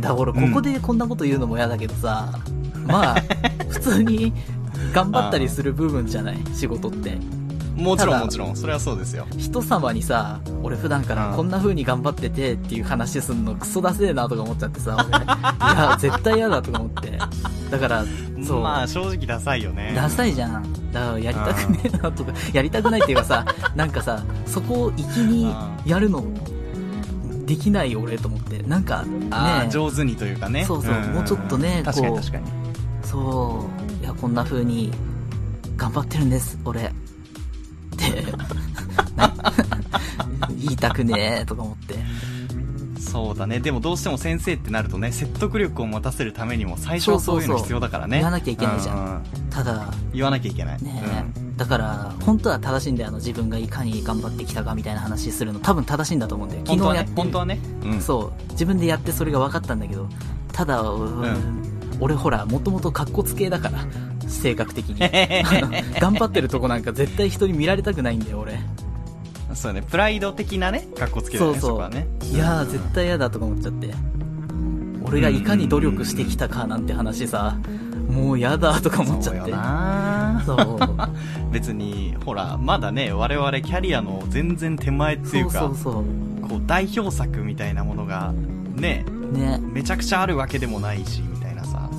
[0.00, 2.32] だから俺ここでこんなこと言うのも嫌だけどさ、
[2.86, 3.22] まあ、
[3.68, 4.32] 普通に
[4.92, 6.38] 頑張ったりする部分じゃない？
[6.54, 7.18] 仕事って。
[7.74, 9.26] もちろんもちろん、それはそうですよ。
[9.36, 15.18] 人様にさ、俺普段からうんこんな風に頑張っててっていう話すんのクソダセえなとか思っちゃってさ、俺。
[15.24, 17.18] いや、絶対嫌だとか思って。
[17.70, 18.04] だから、
[18.44, 18.60] そう。
[18.60, 19.92] まあ、正直ダサいよね。
[19.94, 20.92] ダサいじゃん。
[20.92, 25.54] だからやりたくねえなとか、やりたくないっていうかさ、 なんかさ、そこを粋に
[25.86, 26.22] やるの、
[27.46, 28.62] でできない俺と思って。
[28.62, 32.44] なんか、ね上手にというかねそうそうんもうちょっとね確かこうに確かに
[33.02, 33.68] そ
[34.00, 34.90] う、いや、こんな風に、
[35.76, 36.92] 頑張ってるんです、俺。
[40.62, 41.96] 言いたくねえ、とか思って。
[43.12, 43.60] そうだね。
[43.60, 48.18] でもどうしても先生ってなるとね説得力を持たせるためにも最初はそういうの必要だからね。
[48.18, 49.16] 言わなきゃいけないじゃん。
[49.16, 55.60] ううただ、言わなきゃいけない、ねえ、だから、本当は正しいんだよ、あの、自分がいかに頑張ってきたかみたいな話するの。
[55.60, 56.62] 多分正しいんだと思うんだよ。
[56.66, 60.08] 昨日やって、本当はね、うん、そう、自分でやってそれが分かったんだけど、
[60.52, 61.98] ただ、うん。
[62.00, 63.84] 俺ほら、もともとカッコつけだから、
[64.26, 64.98] 性格的に。
[66.00, 68.58] 頑張ってるとこなんか絶対人に見られたくないんだよ、俺。
[69.54, 73.92] そうねプライド的なね格好つけだよねそうそうこはねいやー、絶対嫌だとか思っちゃって。
[75.04, 77.58] 俺がいかに努力してきたかなんて話さ、
[78.08, 79.52] もう嫌だとか思っちそうよゃって。
[79.52, 80.78] なそう。
[81.52, 85.94] 別にほらまだね我々キャリアの全然手前っていうかそうそう
[86.48, 88.32] こう代表作みたいなものが
[88.74, 89.32] ねそう。
[89.32, 89.60] ね。
[89.62, 91.22] めちゃくちゃあるわけでもないし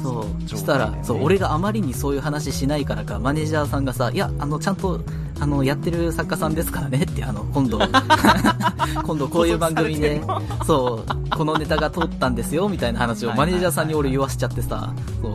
[0.04, 0.48] そう。
[0.50, 1.00] したら、ね。
[1.04, 5.02] そう、俺があまりにそういう話しないからか、マネージャーさんがさ、いや、あの、ちゃんと、
[5.40, 7.80] あの、やってる作家さんですからねって、あの、今度、
[9.04, 10.22] 今度こういう番組で
[10.66, 15.34] そう、このネタが通ったんですよ、みたいな話をマネージャーさんに俺言わしちゃってさ、そう。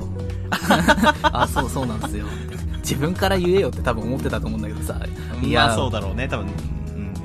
[1.23, 2.27] あ、そうそうなんですよ。
[2.79, 4.99] 自分から言えよって多分思ってたと思うんだけどさ、
[5.43, 6.47] いや、まあそうだろうね多分。
[6.47, 6.78] うん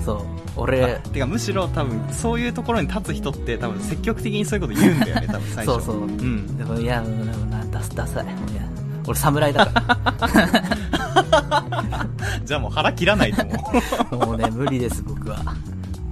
[0.03, 0.25] そう、
[0.57, 8.25] 俺、てかむしろ多分そういうところに立つ人って多分積極的にそういうこと言うんだよね 多分最初そうそううんでも、いや、うんなダサダサい。
[8.25, 8.33] いや
[9.05, 9.71] 俺侍だか
[10.21, 10.33] ら。
[12.45, 13.71] じゃあもう腹切らないと思
[14.11, 15.37] う もうね、無理です、僕は。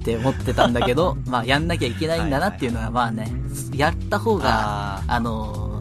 [0.00, 3.30] って思ってたんだけど、まあ、やんなきゃいけないんだなっていうのは、まあね、
[3.74, 5.71] やった方が、ああの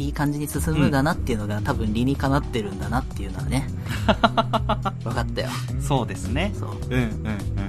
[0.00, 3.68] いい感じに進むんだなっていうのが、多分理にかなってるんだなっていうのはね、
[5.04, 5.48] 分かったよ。
[5.48, 6.70] ーそうですねそう。
[6.88, 7.10] うんうんうん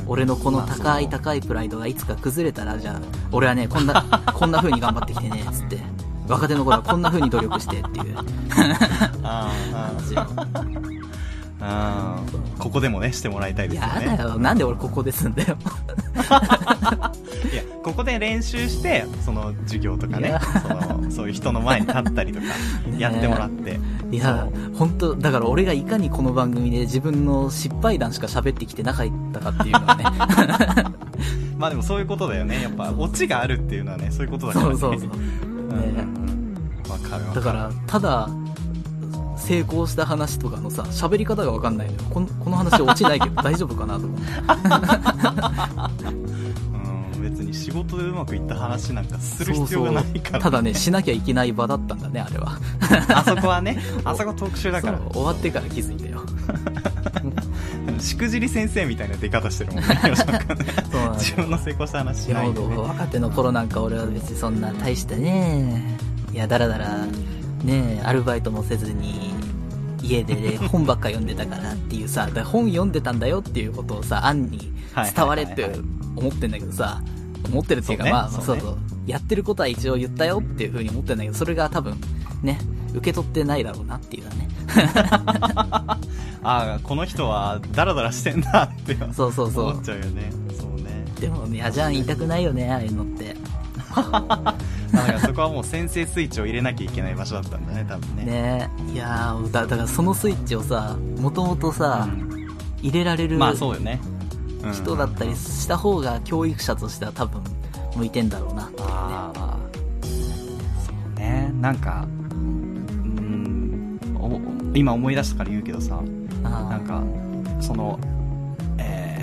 [0.07, 5.79] 俺のこの高い高いプライドがいつか崩れたら、じゃあ、俺はね、こんな、 こんな風に頑張ってきてね、つって。
[6.27, 8.17] 若手の頃はこんな風に努力してっていう
[9.23, 11.00] あー話を。
[12.58, 14.39] ここでもねしてもらいたいですよやねだよ。
[14.39, 15.58] なんで俺ここですんだよ。
[17.52, 22.45] いやここで練習してその授業とかねそのそういう人の前に立ったりとか
[22.97, 23.80] やってもらって。
[24.12, 30.04] いや、本当だから俺がいかにこの番組で自分の失敗談しか喋ってきてなかったかっていうのはね。
[31.58, 32.62] まあでもそういうことだよね。
[32.63, 34.76] やっぱオチがあるっていうのはねそういうことだからね。
[34.78, 35.10] そうそうそう。
[35.12, 35.60] うん。
[35.60, 36.32] うんうん
[36.89, 37.36] わかるわかる。
[37.36, 38.30] だから、ただ、
[39.41, 41.99] 成功した話とかのさ、喋り方がわかんないのよ。
[42.10, 46.06] このこの話落ちないけど 大丈夫かなと思って。
[46.06, 46.21] うん
[47.21, 52.58] 別に仕事でうまくいった話なんかするそう必要がないから、ただね、しなきゃいけない場だったんだね、あれは。
[53.13, 53.80] あそこはね。
[54.04, 54.97] あそこ特殊だから。
[54.97, 55.13] そう。
[55.13, 56.23] 終わってから気づいたよ。
[57.99, 59.88] しくじり先生みたいな出方してるもんね。
[61.19, 65.97] 自分の成功した話しないで、ね、若手の頃なんか俺は別にそんな大したね、
[66.34, 67.06] いや、だらだら、
[67.63, 69.34] ね、アルバイトもせずに、
[70.02, 74.71] 家で、ね、本ばっか読んでたからっていうさ、本読んでたんだよっていうことをさ、案に
[75.15, 75.71] 伝われって
[76.15, 77.02] 思ってんだけどさ、
[77.45, 81.97] 思ってるっていうか、ねまあ、まあそううそう、やってることは一応言ったよっていう風に思ってんだけど、それが多分、
[82.41, 82.60] ね、
[82.93, 84.50] 受け取ってないだろうなっていうね。
[86.43, 89.69] ああこの人はダラダラしてんなってそうそうそう。
[89.71, 90.32] 思っちゃうよね。
[90.58, 91.06] そうね。
[91.19, 93.36] でも、嫌じゃん言いたくないよね、ああいうのって。
[95.41, 98.25] はもう先制スイッチを入れなきゃいけない場所だったんだね多分ね。
[98.25, 98.69] ね。
[98.93, 102.32] いやーだだからそのスイッチをさもともとさ、うん。
[102.82, 103.99] 入れられるまあそうよね、
[104.63, 104.73] うん。
[104.73, 107.43] 人だったりした方が教育者としては多分
[107.95, 108.63] 向いてんだろうな。
[108.65, 109.58] っていうねああ
[110.86, 111.51] そうね。
[111.60, 113.99] なんかうん。
[114.15, 114.39] お
[114.77, 116.01] 今思い出したから言うけどさ
[116.43, 117.04] あなんか
[117.60, 118.11] その、えー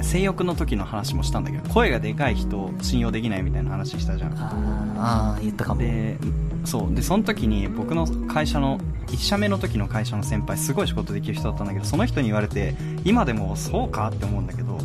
[0.08, 4.32] 性欲の時の話もしたんだけど声がでかい人信用できないみたいな話したじゃん。
[4.32, 4.54] あ
[4.96, 5.82] ああ言ったかも。
[5.82, 6.16] で
[6.64, 6.94] そう。
[6.94, 14.78] でその時に僕の会社の1社目の時の会社の先輩すごい仕事できる人だったんだけどその人に言われて今でもそうかって思うんだけど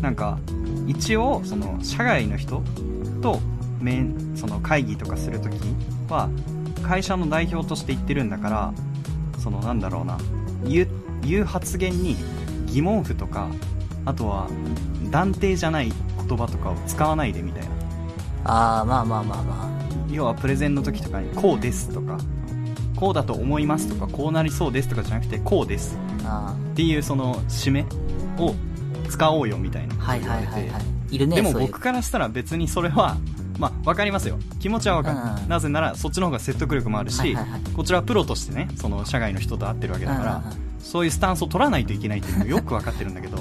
[0.00, 0.38] なんか
[0.86, 2.62] 一応その社外の人
[3.20, 3.40] と
[3.80, 5.56] 面その会議とかする時
[6.08, 6.30] は
[6.82, 8.74] 会社の代表として言ってるんだから
[9.38, 10.18] そのなんだろうな
[10.64, 10.86] 言
[11.42, 12.16] う発言に
[12.66, 13.48] 疑問符とか
[14.04, 14.48] あとは
[15.10, 15.92] 断定じゃない
[16.28, 17.70] 言葉とかを使わないでみたいな。
[18.44, 19.72] ああまあまあまあま
[20.10, 22.18] 要はプレゼンの時とかにこうですとか
[22.96, 25.96] こうだと思いますとかこうなりそうですとかじゃなくてこうです。
[26.24, 27.86] ああっていうその締め
[28.38, 28.54] を
[29.08, 31.14] 使おうよみたいなあはいはいはいはい。
[31.14, 33.16] いるねでも僕からしたら別にそれは
[33.58, 34.38] まあ分かりますよ。
[34.60, 37.60] 気持ちは分かる、うんなぜならそっちの方が説得力もあるし、はいはいはい。
[37.74, 40.56] こちらはプロとしてねその社外の人と会ってるわけだから、うんうんうん。
[40.80, 43.38] そういうスタンスを取らないといけないっていうのもよく分かってるんだけど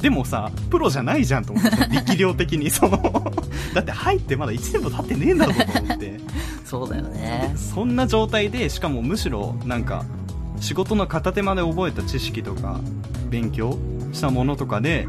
[0.00, 3.32] でもさプロじゃないじゃんと思って 力量的にその。
[3.74, 6.20] だって入ってまだ1年も経ってねえんだぞと思って。
[6.64, 7.52] そうだよね。
[7.56, 10.04] そんな状態でしかもむしろなんか
[10.60, 12.80] 仕事の片手間で覚えた知識とか
[13.30, 13.78] 勉強
[14.12, 15.06] したものとかで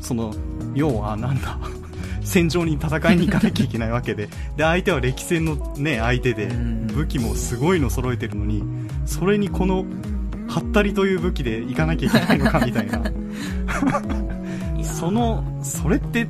[0.00, 0.34] その
[0.74, 1.58] 要はなんだ
[2.22, 4.28] 戦場に戦いに行かなきゃいけないわけで。
[4.56, 6.80] で相手は歴戦のね相手でうん。
[6.90, 8.62] 武器もすごいの揃えてるのに
[9.06, 9.84] それにこの
[10.50, 13.02] ハッタリという武器で行かなきゃいけないのかみたいな。
[14.82, 16.26] そのそれって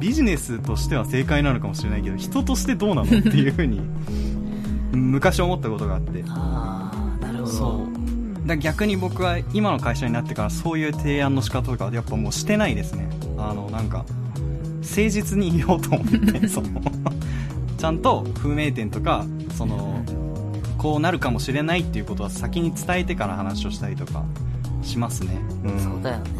[0.00, 3.80] ビジネスとしては正解なのかもしれないけど人としてどうなのっていうふうに
[4.92, 6.24] 昔思ったことがあって。
[6.28, 7.46] ああ、なるほど。
[7.48, 7.88] そ
[8.44, 8.46] う。
[8.46, 13.08] だ逆に僕は今の会社になってからそういう提案の仕方とかやっぱもうしてないですね。
[13.36, 14.06] あのなんか
[14.80, 16.68] 誠実に言おうと思ってその
[17.76, 19.26] ちゃんと不明点とか
[19.56, 20.02] その
[20.78, 24.24] こうなるかもしれないっていうことは先に伝えてから話をしたりとか
[24.82, 25.38] しますね。
[25.64, 25.80] うん。
[25.80, 26.30] そうだよね。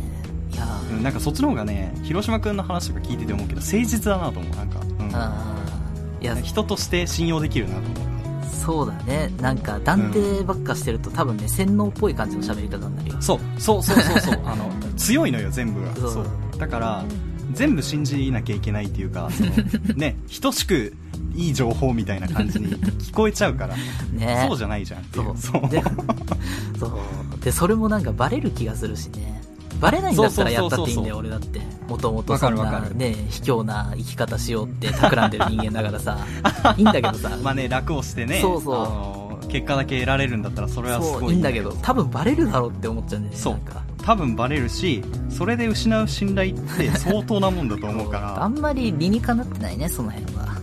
[0.53, 0.67] いや
[1.03, 4.57] なんかそっちの方がね広島君の話とか聞いてて思うけど誠実だなと思う。
[4.57, 6.23] なんか、うん。
[6.23, 8.09] いや、人として信用できるなと思って
[8.57, 9.31] そうだね。
[9.41, 13.17] なんか、断定ばっかしてると、多分ね、洗脳っぽい感じの喋り方になるよ。
[13.21, 13.39] そう。
[13.59, 14.41] そうそうそうそう。
[14.45, 15.95] あの強いのよ全部が。
[15.95, 16.11] そう。
[16.11, 16.27] そう。
[16.59, 17.05] だから
[17.53, 19.51] 全部信じなきゃいけないっていうかその
[19.97, 20.95] ね等しく
[21.39, 23.77] いい情報みたいな感じに聞こえちゃうから、
[24.13, 25.83] ねそうじゃないじゃんっていうそそううで
[26.79, 27.45] そう。
[27.45, 29.41] で、それもなんかバレる気がするしね。
[29.81, 31.61] バレないんだったらやったっていいんだよ、俺だって。
[31.89, 36.19] もともとそんなね、卑怯な生き方しようって企んでる人間だからさ。
[36.77, 37.31] いいんだけどさ。
[37.43, 43.41] まあね楽をしてねそうそうあの結果だけ得られるんだったらそれはすごいいいんだけど、多分バレるだろうって思っちゃうんだよね。
[43.41, 43.83] そうか。
[44.05, 50.58] 多分バレるしそれで失う信頼って相当なもんだと思うからあんまり理にかなってないね、その辺は。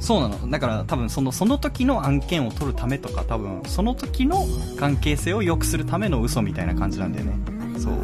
[0.00, 0.50] そうなの。
[0.50, 4.46] だから多分そのその時の案件を取るためとか多分その時の
[4.78, 7.34] 関係性を良くするための嘘みたいな感じなんだよね。
[7.78, 8.00] そう。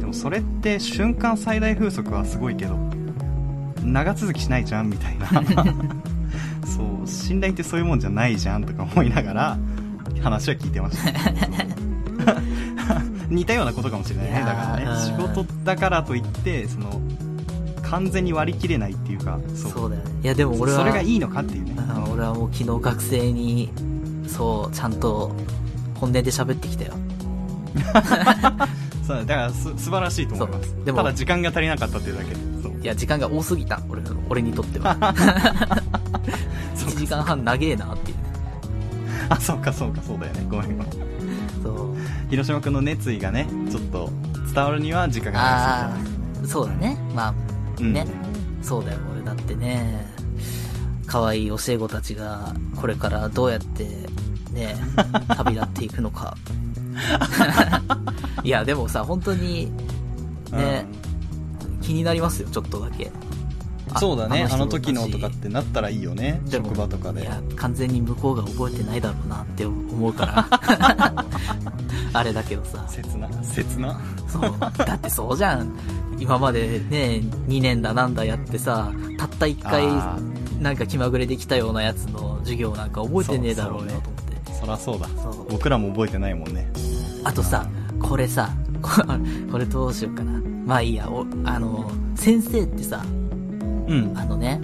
[0.00, 2.76] でもそれって瞬間最大風速はすごいけど
[3.82, 5.26] 長続きしないじゃんみたいな。
[6.64, 7.06] そう。
[7.06, 9.58] 信頼ってそういうもんじゃないじゃんとか思いながら
[10.22, 11.12] 話は聞いてました。
[13.28, 14.40] 似たようなことかもしれないね。
[14.40, 15.00] だからね。
[15.04, 17.00] 仕事だからといってその
[17.90, 20.10] 完全に割り切れないっていうかそうだよね。
[20.22, 23.70] いや、でも俺は、それがいいのかっていうねあ俺はもう昨日学生に、
[24.26, 25.34] そう、ちゃんと
[25.94, 26.94] 本音で喋ってきたよ。
[29.06, 32.40] そうだからす素晴らしいと思いますでもただ時間が足りなかったっていうだけで
[32.82, 34.96] いや、時間が多すぎた、俺の、俺にとっては。
[36.76, 38.16] 1時間半長えなっていう。
[39.28, 40.92] あそうかそうかそうだよねごめんごめん
[41.62, 41.96] そう。
[42.30, 44.10] 広島君の熱意がねちょっと
[44.54, 45.94] 伝わるには時間があか
[46.42, 46.96] かそうだね。
[47.14, 47.34] まあ、
[47.80, 48.06] うんね。
[48.62, 50.06] そうだよ、俺だってね。
[51.06, 53.84] 可愛い教え子たちが、これからどうやって、
[54.52, 54.76] ね、
[55.36, 56.36] 旅立っていくのか。
[58.42, 59.70] いや、でもさ、本当に、
[60.50, 60.86] そうだね、
[61.80, 63.10] 気になりますよ、ちょっとだけ。
[63.96, 70.46] あそうだねあの時のとかってなったらいいよね職場とかでいや、完全に向こうが覚えてないだろうなって思うから。
[72.12, 72.84] あれだけどさ。
[72.88, 74.54] 切な切なそう。
[74.78, 75.72] だってそうじゃん。
[76.18, 80.18] 今までね、2年だなんだやってさ、たった1回あ、
[80.60, 84.52] なんか気まぐれできたようなやつの授業なんか覚えてねえだろうよと思って。
[84.60, 85.08] そらそうだ
[85.50, 86.70] 僕らも覚えてないもんね
[87.24, 87.68] あとさ、
[88.00, 88.90] これさ、こ
[89.50, 90.40] これどうしようかな。
[90.64, 93.04] まあいいや、おあの、先生ってさ、
[93.86, 94.12] うん。
[94.16, 94.60] あのね、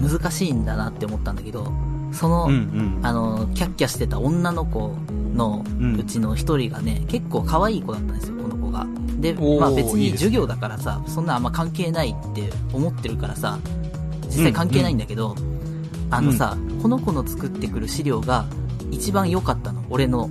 [0.00, 1.72] 難しいんだなって思ったんだけど、
[2.12, 3.00] その、うんうん。
[3.02, 4.94] あの、キャッキャしてた女の子
[5.34, 5.96] のうん。
[5.96, 8.86] うちの一人がね、結構可愛い子だったんですよ、この子が。
[9.20, 13.58] で、まあ別に授業だからさ、そんなあんま関係ないって思ってるからさ、
[14.26, 15.34] 実際関係ないんだけど、
[16.10, 18.46] あのさ、この子の作ってくる資料が
[18.90, 20.30] 一番良かったの、俺の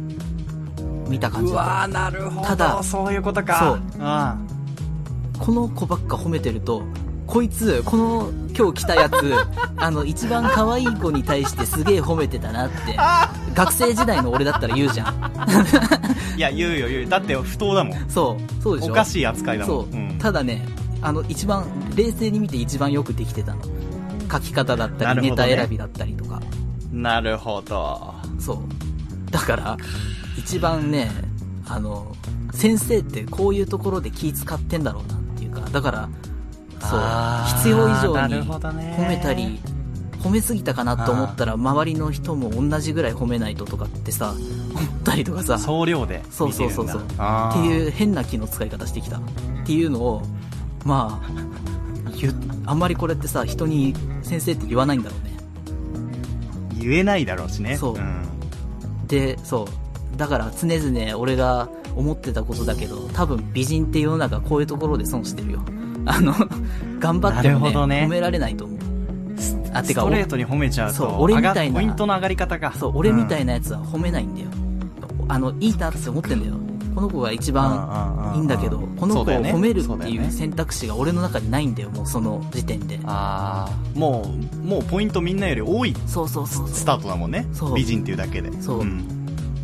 [1.08, 2.48] 見た感じだなるほど。
[2.48, 3.60] ただそういうことか。
[3.60, 5.46] そう。
[5.46, 6.82] この子ばっか褒めてると、
[7.28, 9.34] こいつ、この今日来たやつ、
[9.78, 12.98] あの、一番可愛い子に対してすげえ褒めてたなって、
[13.54, 15.32] 学生時代の俺だったら言うじゃん。
[16.38, 17.10] いや言うよ言う。
[17.10, 17.94] だって不当だも。
[17.96, 18.92] んそう、そうでしょ？
[18.94, 19.76] おかしい扱いだもん。
[19.86, 20.18] そう、ん。
[20.18, 20.66] ただね
[21.02, 23.62] あの一番冷静に見て一番よくできてたの。
[24.32, 25.36] 書き方だったり、ね。
[25.36, 26.42] タ選びだったりとか。
[26.92, 28.14] なるほど。
[28.40, 28.58] そう。
[29.32, 29.78] だから
[30.38, 31.12] 一番ね
[31.68, 32.16] あの
[32.54, 36.10] 先生ってこういうところで気使ってんだろうなっていうかだから
[36.90, 39.60] そう必要以上なに褒めたり
[40.20, 44.34] 褒めすぎたかなと思ったら周りの人も同じぐらい褒めないととかってさ
[44.78, 47.02] 思ったりとかさ総量でそうそうそうそう。
[47.02, 49.18] ってういう変な気の使い方してきた。
[49.18, 49.22] っ
[49.66, 50.22] ていうのを、
[50.86, 51.22] ま
[52.66, 55.38] あ、あんまりこれってさ、人に先生って言わないんだろうね。
[56.80, 58.24] 言えないだろうしねそうん
[59.08, 59.68] で、そ
[60.14, 60.18] う。
[60.18, 65.62] だから常々俺が思ってたことだけど、多分美人って世の中こういうところで損してるよ。
[66.08, 66.34] あの、
[67.00, 68.78] 頑張ってもね、なるほどね褒められないと思う。
[69.74, 72.74] あ、てスか、トレートに褒めちゃうそうと、俺みたいなポイントの上がり方が。
[72.74, 73.48] そう、俺みたいな。
[73.48, 74.50] なやつは褒めないんだよ。
[75.28, 76.56] あの、いいなって思ってんだよ。
[76.96, 83.00] この子が一番いいんだけど、この子を褒めるっていう選択肢が俺の中にないんだよ、もうその時点で。
[83.06, 84.34] ああ、も
[84.64, 86.68] う、もうポイントみんなより多いそうそうそう。
[86.68, 87.76] スタートだもんねそう。
[87.76, 88.52] 美人っていうだけで。
[88.62, 89.18] そうん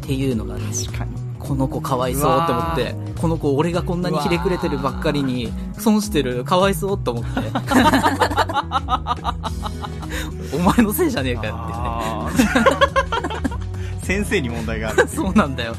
[0.04, 1.13] っていうのがね、確かに。
[1.44, 7.30] この子かわいそうって思って、この子俺がこんなにひれくれてるばっかりに、損してる、かわいそうって思って。
[10.56, 15.10] お前のせいじゃねえかよあー 先生に問題があるって。
[15.16, 15.76] そうなんだよ。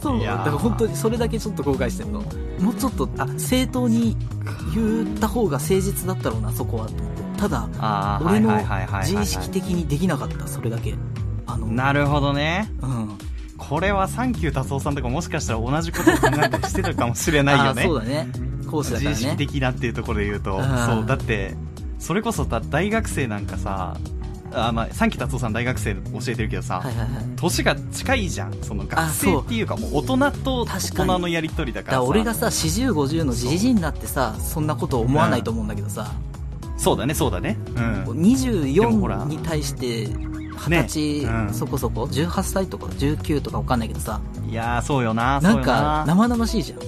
[0.00, 0.18] そう。
[0.18, 2.20] だいやーから本当にそれだけちょっと後悔してるの。
[2.60, 4.16] もうちょっと、あ、正当に
[4.74, 6.86] 言った方が誠実だったろうな、そこは。
[6.86, 7.68] と思ってただ、
[8.24, 8.56] 俺の
[9.02, 10.94] 自意識的にできなかった、それだけ。
[11.46, 12.70] あの、なるほどね。
[12.80, 13.10] うん。
[13.68, 17.82] これはサンキュー達夫さんとかもしかしたら同じことを考えたりしてるかもしれないよね。
[17.82, 18.28] そうだね。
[18.70, 19.16] 講師だからね。
[19.16, 21.54] 自意識的なっていうところで言うと、うんそう、だって、
[21.98, 23.96] それこそだ大学生なんかさ、
[24.52, 27.24] あ、まあ、サンキュー達夫さん大学生教えてるけどさ、はいはいはい。
[27.36, 28.54] 年が近いじゃん。
[28.62, 32.04] その学生っていうかもう大人と大人のやりとりだから。
[32.04, 36.12] 俺がさ、40、50のじじいになってさ、そんなこと思わないと思うんだけどさ、
[36.76, 37.56] そうだね、そうだね。
[37.68, 38.16] うん。
[38.16, 40.08] でもほら24に対して、
[40.70, 43.58] ね20歳うんそこそこ、18歳とか？19とか？
[43.58, 45.62] わかんないけどさ、いやー、そうよな、なん。
[45.62, 46.78] か生々しいじゃん。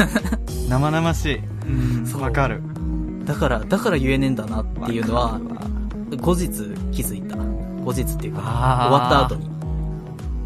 [0.68, 1.40] 生々しい。
[1.68, 2.62] うんそうわかる。
[3.24, 5.40] だから、だから言えねえんだなっていうのは
[6.20, 6.48] 後日
[6.92, 7.36] 気づいた。
[7.84, 9.48] 後日っていうか、終わった後に。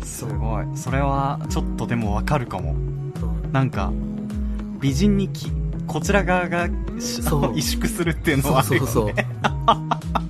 [0.03, 0.67] すごい。
[0.75, 2.75] それは、ちょっとでもわかるかも。
[3.19, 3.91] そうなんか、
[4.81, 5.51] 美人にき、
[5.87, 9.27] こちら側が萎縮するっていうのそうはあるよそうね。
[9.43, 9.77] そう。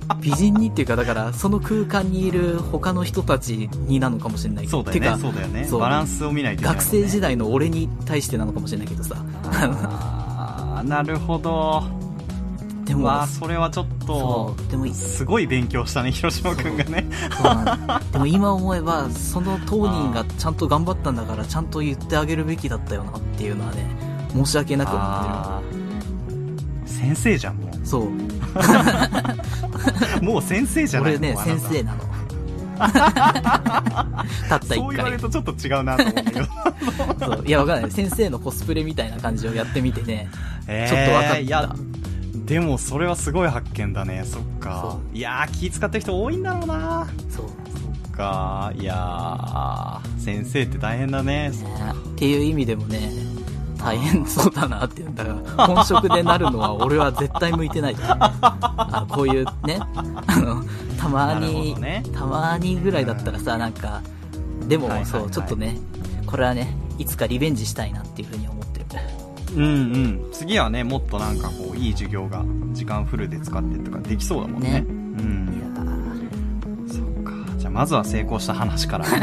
[0.19, 4.83] 美人にっていうか、だから、その空間にいる他の人たちになのかもしれないけど。
[4.83, 5.67] そうだよねそうだよね。
[5.71, 9.15] バランスを見ないといけないね生時代の俺に対してなのかもしれないけどさ。
[9.43, 11.83] あーなるほど。
[12.85, 14.55] でも、わあそれはちょっと。
[14.69, 17.05] でも、すごい勉強したね、広島くんがね。
[18.11, 23.85] でも今思えば、 その当人がちゃんと頑張ったんだから、ちゃんと言ってあげるべきだったよなっていうのはね、
[24.33, 27.85] 申し訳なく思っあー先生じゃん、もてる。
[27.85, 28.09] そう。
[30.21, 30.23] う。
[30.23, 32.21] もう先生じゃない俺ね、先生なの。
[32.81, 32.87] た
[34.55, 35.19] ったそう言われる。
[35.19, 36.45] とちょっと違うなと思うけど。
[37.25, 37.45] そう。
[37.45, 37.91] いや、わかんない。
[37.91, 40.29] 先生のコスプレみたいな感じをやってみてね、
[40.67, 41.75] えーちょっと分かったいや、
[42.45, 45.01] でもそれはすごい発見だね、そっかそ。
[45.13, 47.07] いやー、気使ってる人多いんだろうな。
[47.29, 47.45] そう。
[47.45, 47.51] そ
[48.09, 51.49] っか、いやー、先生って大変だね。
[51.49, 53.11] ねっていう意味でもね、
[53.83, 55.03] 大変そうだなって。
[55.03, 58.01] だから、本職でなるのは俺は絶対向いてないと。
[58.05, 59.79] あこういうね、
[60.27, 60.63] あの、
[60.97, 64.01] たまに、どねたまにぐらいだったらさ、なんか、
[64.67, 65.77] でも、そう、ちょっとね、
[66.25, 68.85] これはね、いつかリベンジしたいなっていうふうに思ってる。
[69.55, 70.29] うんうん。
[70.31, 74.81] 次はね、もっとなんかこう、いい授業が、時間フルで使ってとかできそうだもんね。
[74.81, 75.50] ねうん。
[77.71, 79.05] まずは成功した話から。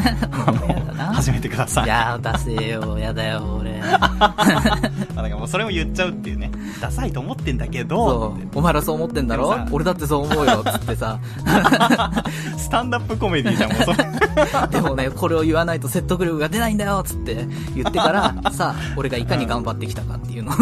[1.15, 1.85] 始めてください。
[1.85, 3.81] いやー、出せよ、やだよ、俺。
[5.19, 6.51] あだからもうそれを言っちゃうっていうね。
[6.81, 9.53] ダサいと思ってんだけどお前らそう思ってんだろ？
[9.73, 11.19] 俺だってそう思うよ、つってさ。
[12.57, 14.07] スタンダップコメディじゃん、もうそれ。
[14.71, 18.13] でもね、これを言わないと説得力が出ないんだよ、つって言ってか
[18.43, 20.57] ら、さあ、俺がいかに頑張ってきたかっていうのを。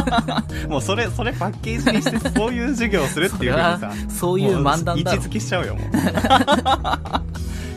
[0.70, 5.84] もうそれ、それパッケージにして、そういう授業をするっていうふうにさそういう漫談だろ位置づけしちゃうよ、もう。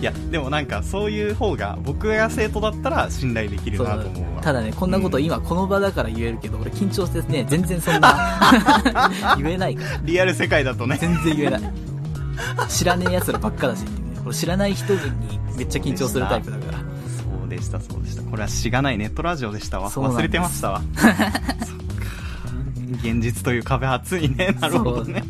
[0.03, 4.41] いや、でもなんか、そういう方が、僕が生徒だったら信頼できるなと思うわ。
[4.41, 8.37] ただね、こんなこと今この場だから言えるけど、俺緊張してね、全然そんな、
[9.39, 10.01] 言えないから。
[10.03, 10.97] リアル世界だとね。
[10.99, 11.61] 全然言えない。
[12.67, 13.91] 知らねえ奴らばっかだしね。
[14.25, 14.99] 俺知らない人に
[15.55, 16.79] めっちゃ緊張するタイプだから。
[16.79, 16.83] そ
[17.45, 18.23] うでした、そうでした。
[18.23, 19.89] これはしがないネットラジオでしたわ。
[19.89, 20.81] 忘れてましたわ。
[20.99, 21.23] そっか。
[23.01, 24.53] 現実という壁厚いね。
[24.59, 25.23] なるほどね。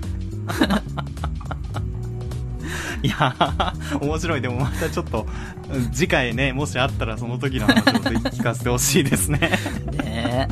[3.03, 4.41] いやー、面白い。
[4.41, 5.27] でもまたちょっと、
[5.71, 9.39] うん次回ね、もしあったらその時の話をぜひ聞かせてほしいですね。
[10.03, 10.47] ね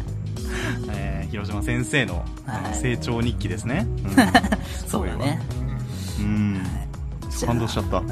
[0.91, 3.87] えー、広島先生のはい成長日記ですね。
[4.03, 4.31] うんえ。
[4.87, 5.39] そうだね。
[6.19, 6.61] うん。
[7.29, 8.01] じゃあ感動しちゃった。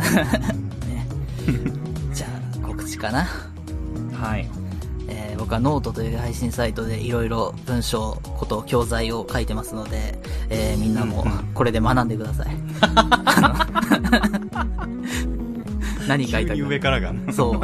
[0.88, 1.06] ね。
[2.14, 3.28] じゃあ、告知かな？
[4.14, 4.48] はい。
[5.10, 10.20] えー僕はノートという配信サイトでいろいろ文章、こと、教材を書いてますので、
[10.50, 12.48] えーみんなもこれで学んでください。
[16.07, 16.84] 何書いた急に上か。
[16.84, 17.34] からがね。
[17.34, 17.62] そう。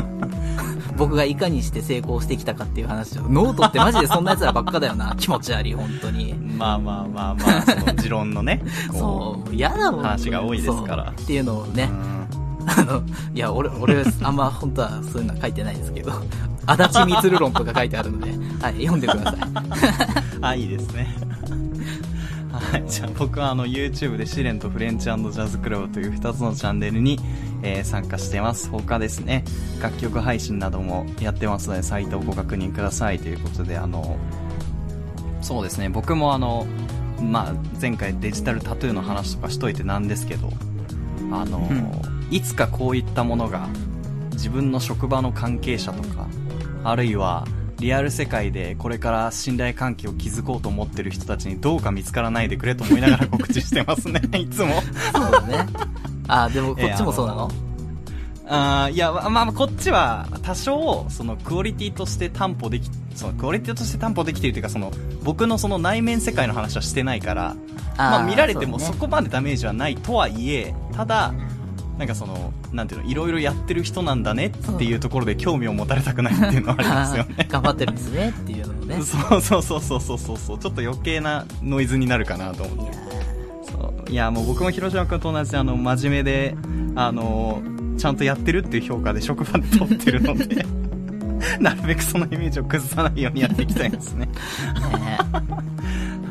[0.98, 3.24] 僕がいかにして成功してきたかっていう話を。
[3.24, 5.16] ノートってマジでそんな奴らばっかだよな。
[5.18, 6.34] 気持ち悪い、本当に。
[6.34, 10.02] まあまあまあまあ、その持論のね、こ そう、嫌だもん。
[10.02, 16.14] 話が多いですからっていうのをね、うあの、いや、俺、俺、あんま本当はそういうのは書いてないですけど、
[16.66, 18.32] 足立みつる論とか書いてあるので、
[18.62, 19.36] はい、読んでください。
[20.42, 21.08] あ、いいですね。
[22.60, 27.20] はい、じゃあ僕はあの YouTube で試練とフレンチジャズクラブという2つのチャンネルに、
[27.64, 28.70] えー、参加してます。
[28.70, 29.44] 他ですね、
[29.82, 33.20] 楽曲配信などもやってますので、サイトをご確認ください。
[33.20, 34.18] ということで、あの、
[35.42, 36.66] そうですね、僕もあの、
[37.22, 40.50] まあ、前回デジタルタトゥーの話とかしといてなんですけど、
[41.32, 41.92] あの、うん、
[42.32, 43.68] いつかこういったものが
[44.32, 46.28] 自分の職場の関係者とか、
[46.84, 47.46] あるいは
[47.80, 54.82] リアル世界でこれから信頼関係を築こうと思ってる人たちにどうか見つからないでくれと思いながら告知してますね、 いつも。
[55.14, 55.68] そうだね。
[56.28, 57.52] あ、でもこっちもそうなの、
[58.48, 64.92] あいや、まあ、こっちは多少、そのクオリティとして担保でき、そのクオリティとして担保できているというか、その
[65.24, 67.56] 僕のその内面世界の話はしてないから、
[67.98, 71.34] まあ見られてもそこまでダメージはないとはいえ、ただ、
[71.98, 77.48] なんかその、なんていうの、いろいろやってる人なんだねっていうところで興味を持たれたくないっていうのはありますよね。
[77.50, 79.02] 頑張ってるんですねっていうのもね。
[79.02, 82.94] そうそうそうそうそうそうちょっと余計なノイズになるかなと思って。
[83.72, 86.56] そういや、もう僕も広島君と同じで、あの、真面目で、
[86.96, 87.62] あの、
[87.98, 90.66] ちゃんとやってるっていう評価で職場で取ってるので
[91.60, 94.28] なるべくそのイメージを崩さないようにやっていきたいですね。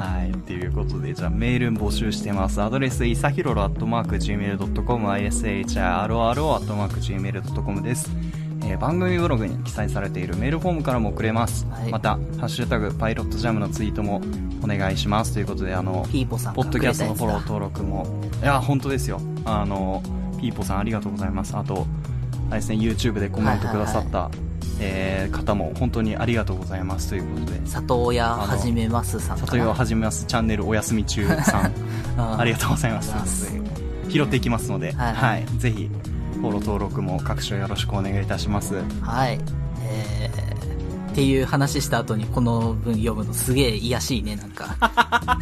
[0.04, 0.32] はい。
[0.46, 2.60] ということで、じゃあメール募集してます。
[2.60, 8.10] アドレス、いさひろろアットマーク Gmail.com、ishiroro アットマーク Gmail.com です。
[8.66, 11.66] えー、番組ブログに記載されているメールフォームからも送れます。
[11.70, 14.20] はい、また、ハッシュタグ、パイロットジャムのツイートも
[14.62, 15.32] お願いします。
[15.32, 18.06] ということで、あの、ピーポさんポッドキャストのフォロー登録も、
[18.42, 19.22] いや、本当ですよ。
[19.46, 20.02] あの、
[20.38, 21.56] ピーポさんありがとうございます。
[21.56, 21.86] あと、
[22.50, 27.66] あれですね、YouTube でコメントくださった、はいはいはいえー、方も本当にありがとうございますということで。
[27.66, 31.72] 里親はじめますさん里親はじめますチャンネルお休み中さん。
[32.38, 33.52] ありがとうございます。
[34.08, 35.90] 拾っていきますので、はい、はい、ぜひ
[36.34, 38.82] フォロー登録も各種よろしくお願いいたします。
[39.00, 39.38] はい。
[39.86, 40.53] えー、
[41.14, 44.76] っていう話した後にこの文読むのすげえ癒しいねなんか。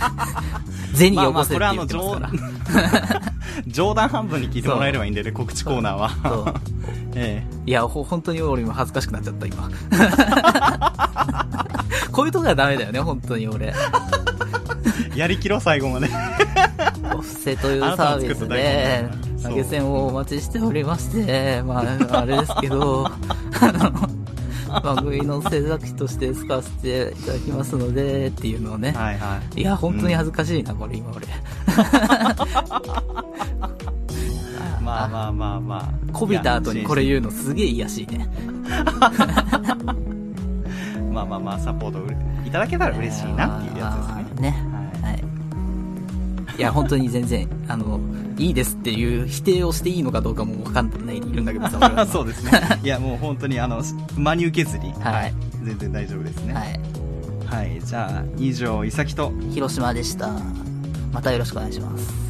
[0.95, 3.23] 銭よこせって言ってますから、
[3.67, 6.55] 冗談半分に聞いてもらえればいいんでね告知コーナーは。
[7.17, 9.71] ええ、いや、ほ、本当に俺も恥ずかしくなっちゃった、今。
[12.13, 13.73] こういうとこがダメだよね、本当に俺。
[15.17, 16.11] やりきろ、最後まで。
[17.17, 19.09] お布施というサービスで、
[19.43, 24.22] 投げ銭をお待ちしておりまして、まあ、あれですけど、あの、
[24.81, 28.93] 番組の制作費として使わせていただきますので、っていうのをね。
[28.93, 29.61] はいはい。
[29.61, 31.27] いや、本当に恥ずかしいな、うん、これ、今俺。
[34.83, 35.89] まあまあまあまあ。
[36.13, 38.29] こびた後にこれ言うのすげえ癒しいね。
[41.13, 41.99] まあまあまあ、サポート
[42.47, 43.97] いただけたら嬉しいなっていうやつ
[44.29, 44.51] ですね。
[44.51, 44.72] ね。
[46.63, 46.73] はい。
[46.73, 48.01] いや、本当に全然、あの、
[48.39, 52.53] いいですっていう否定をしていいのかどうかもわかんないでいるんだけどさ、 そうですね。
[52.83, 53.83] いや、もう本当に、あの、
[54.17, 55.35] 真に受けずに、はい。
[55.65, 56.55] 全然大丈夫ですね。
[56.55, 56.81] はい。
[57.47, 57.81] はい。
[57.85, 60.31] じゃあ、以上、いさきと、広島でした。
[61.13, 62.22] またよろしくお願いします。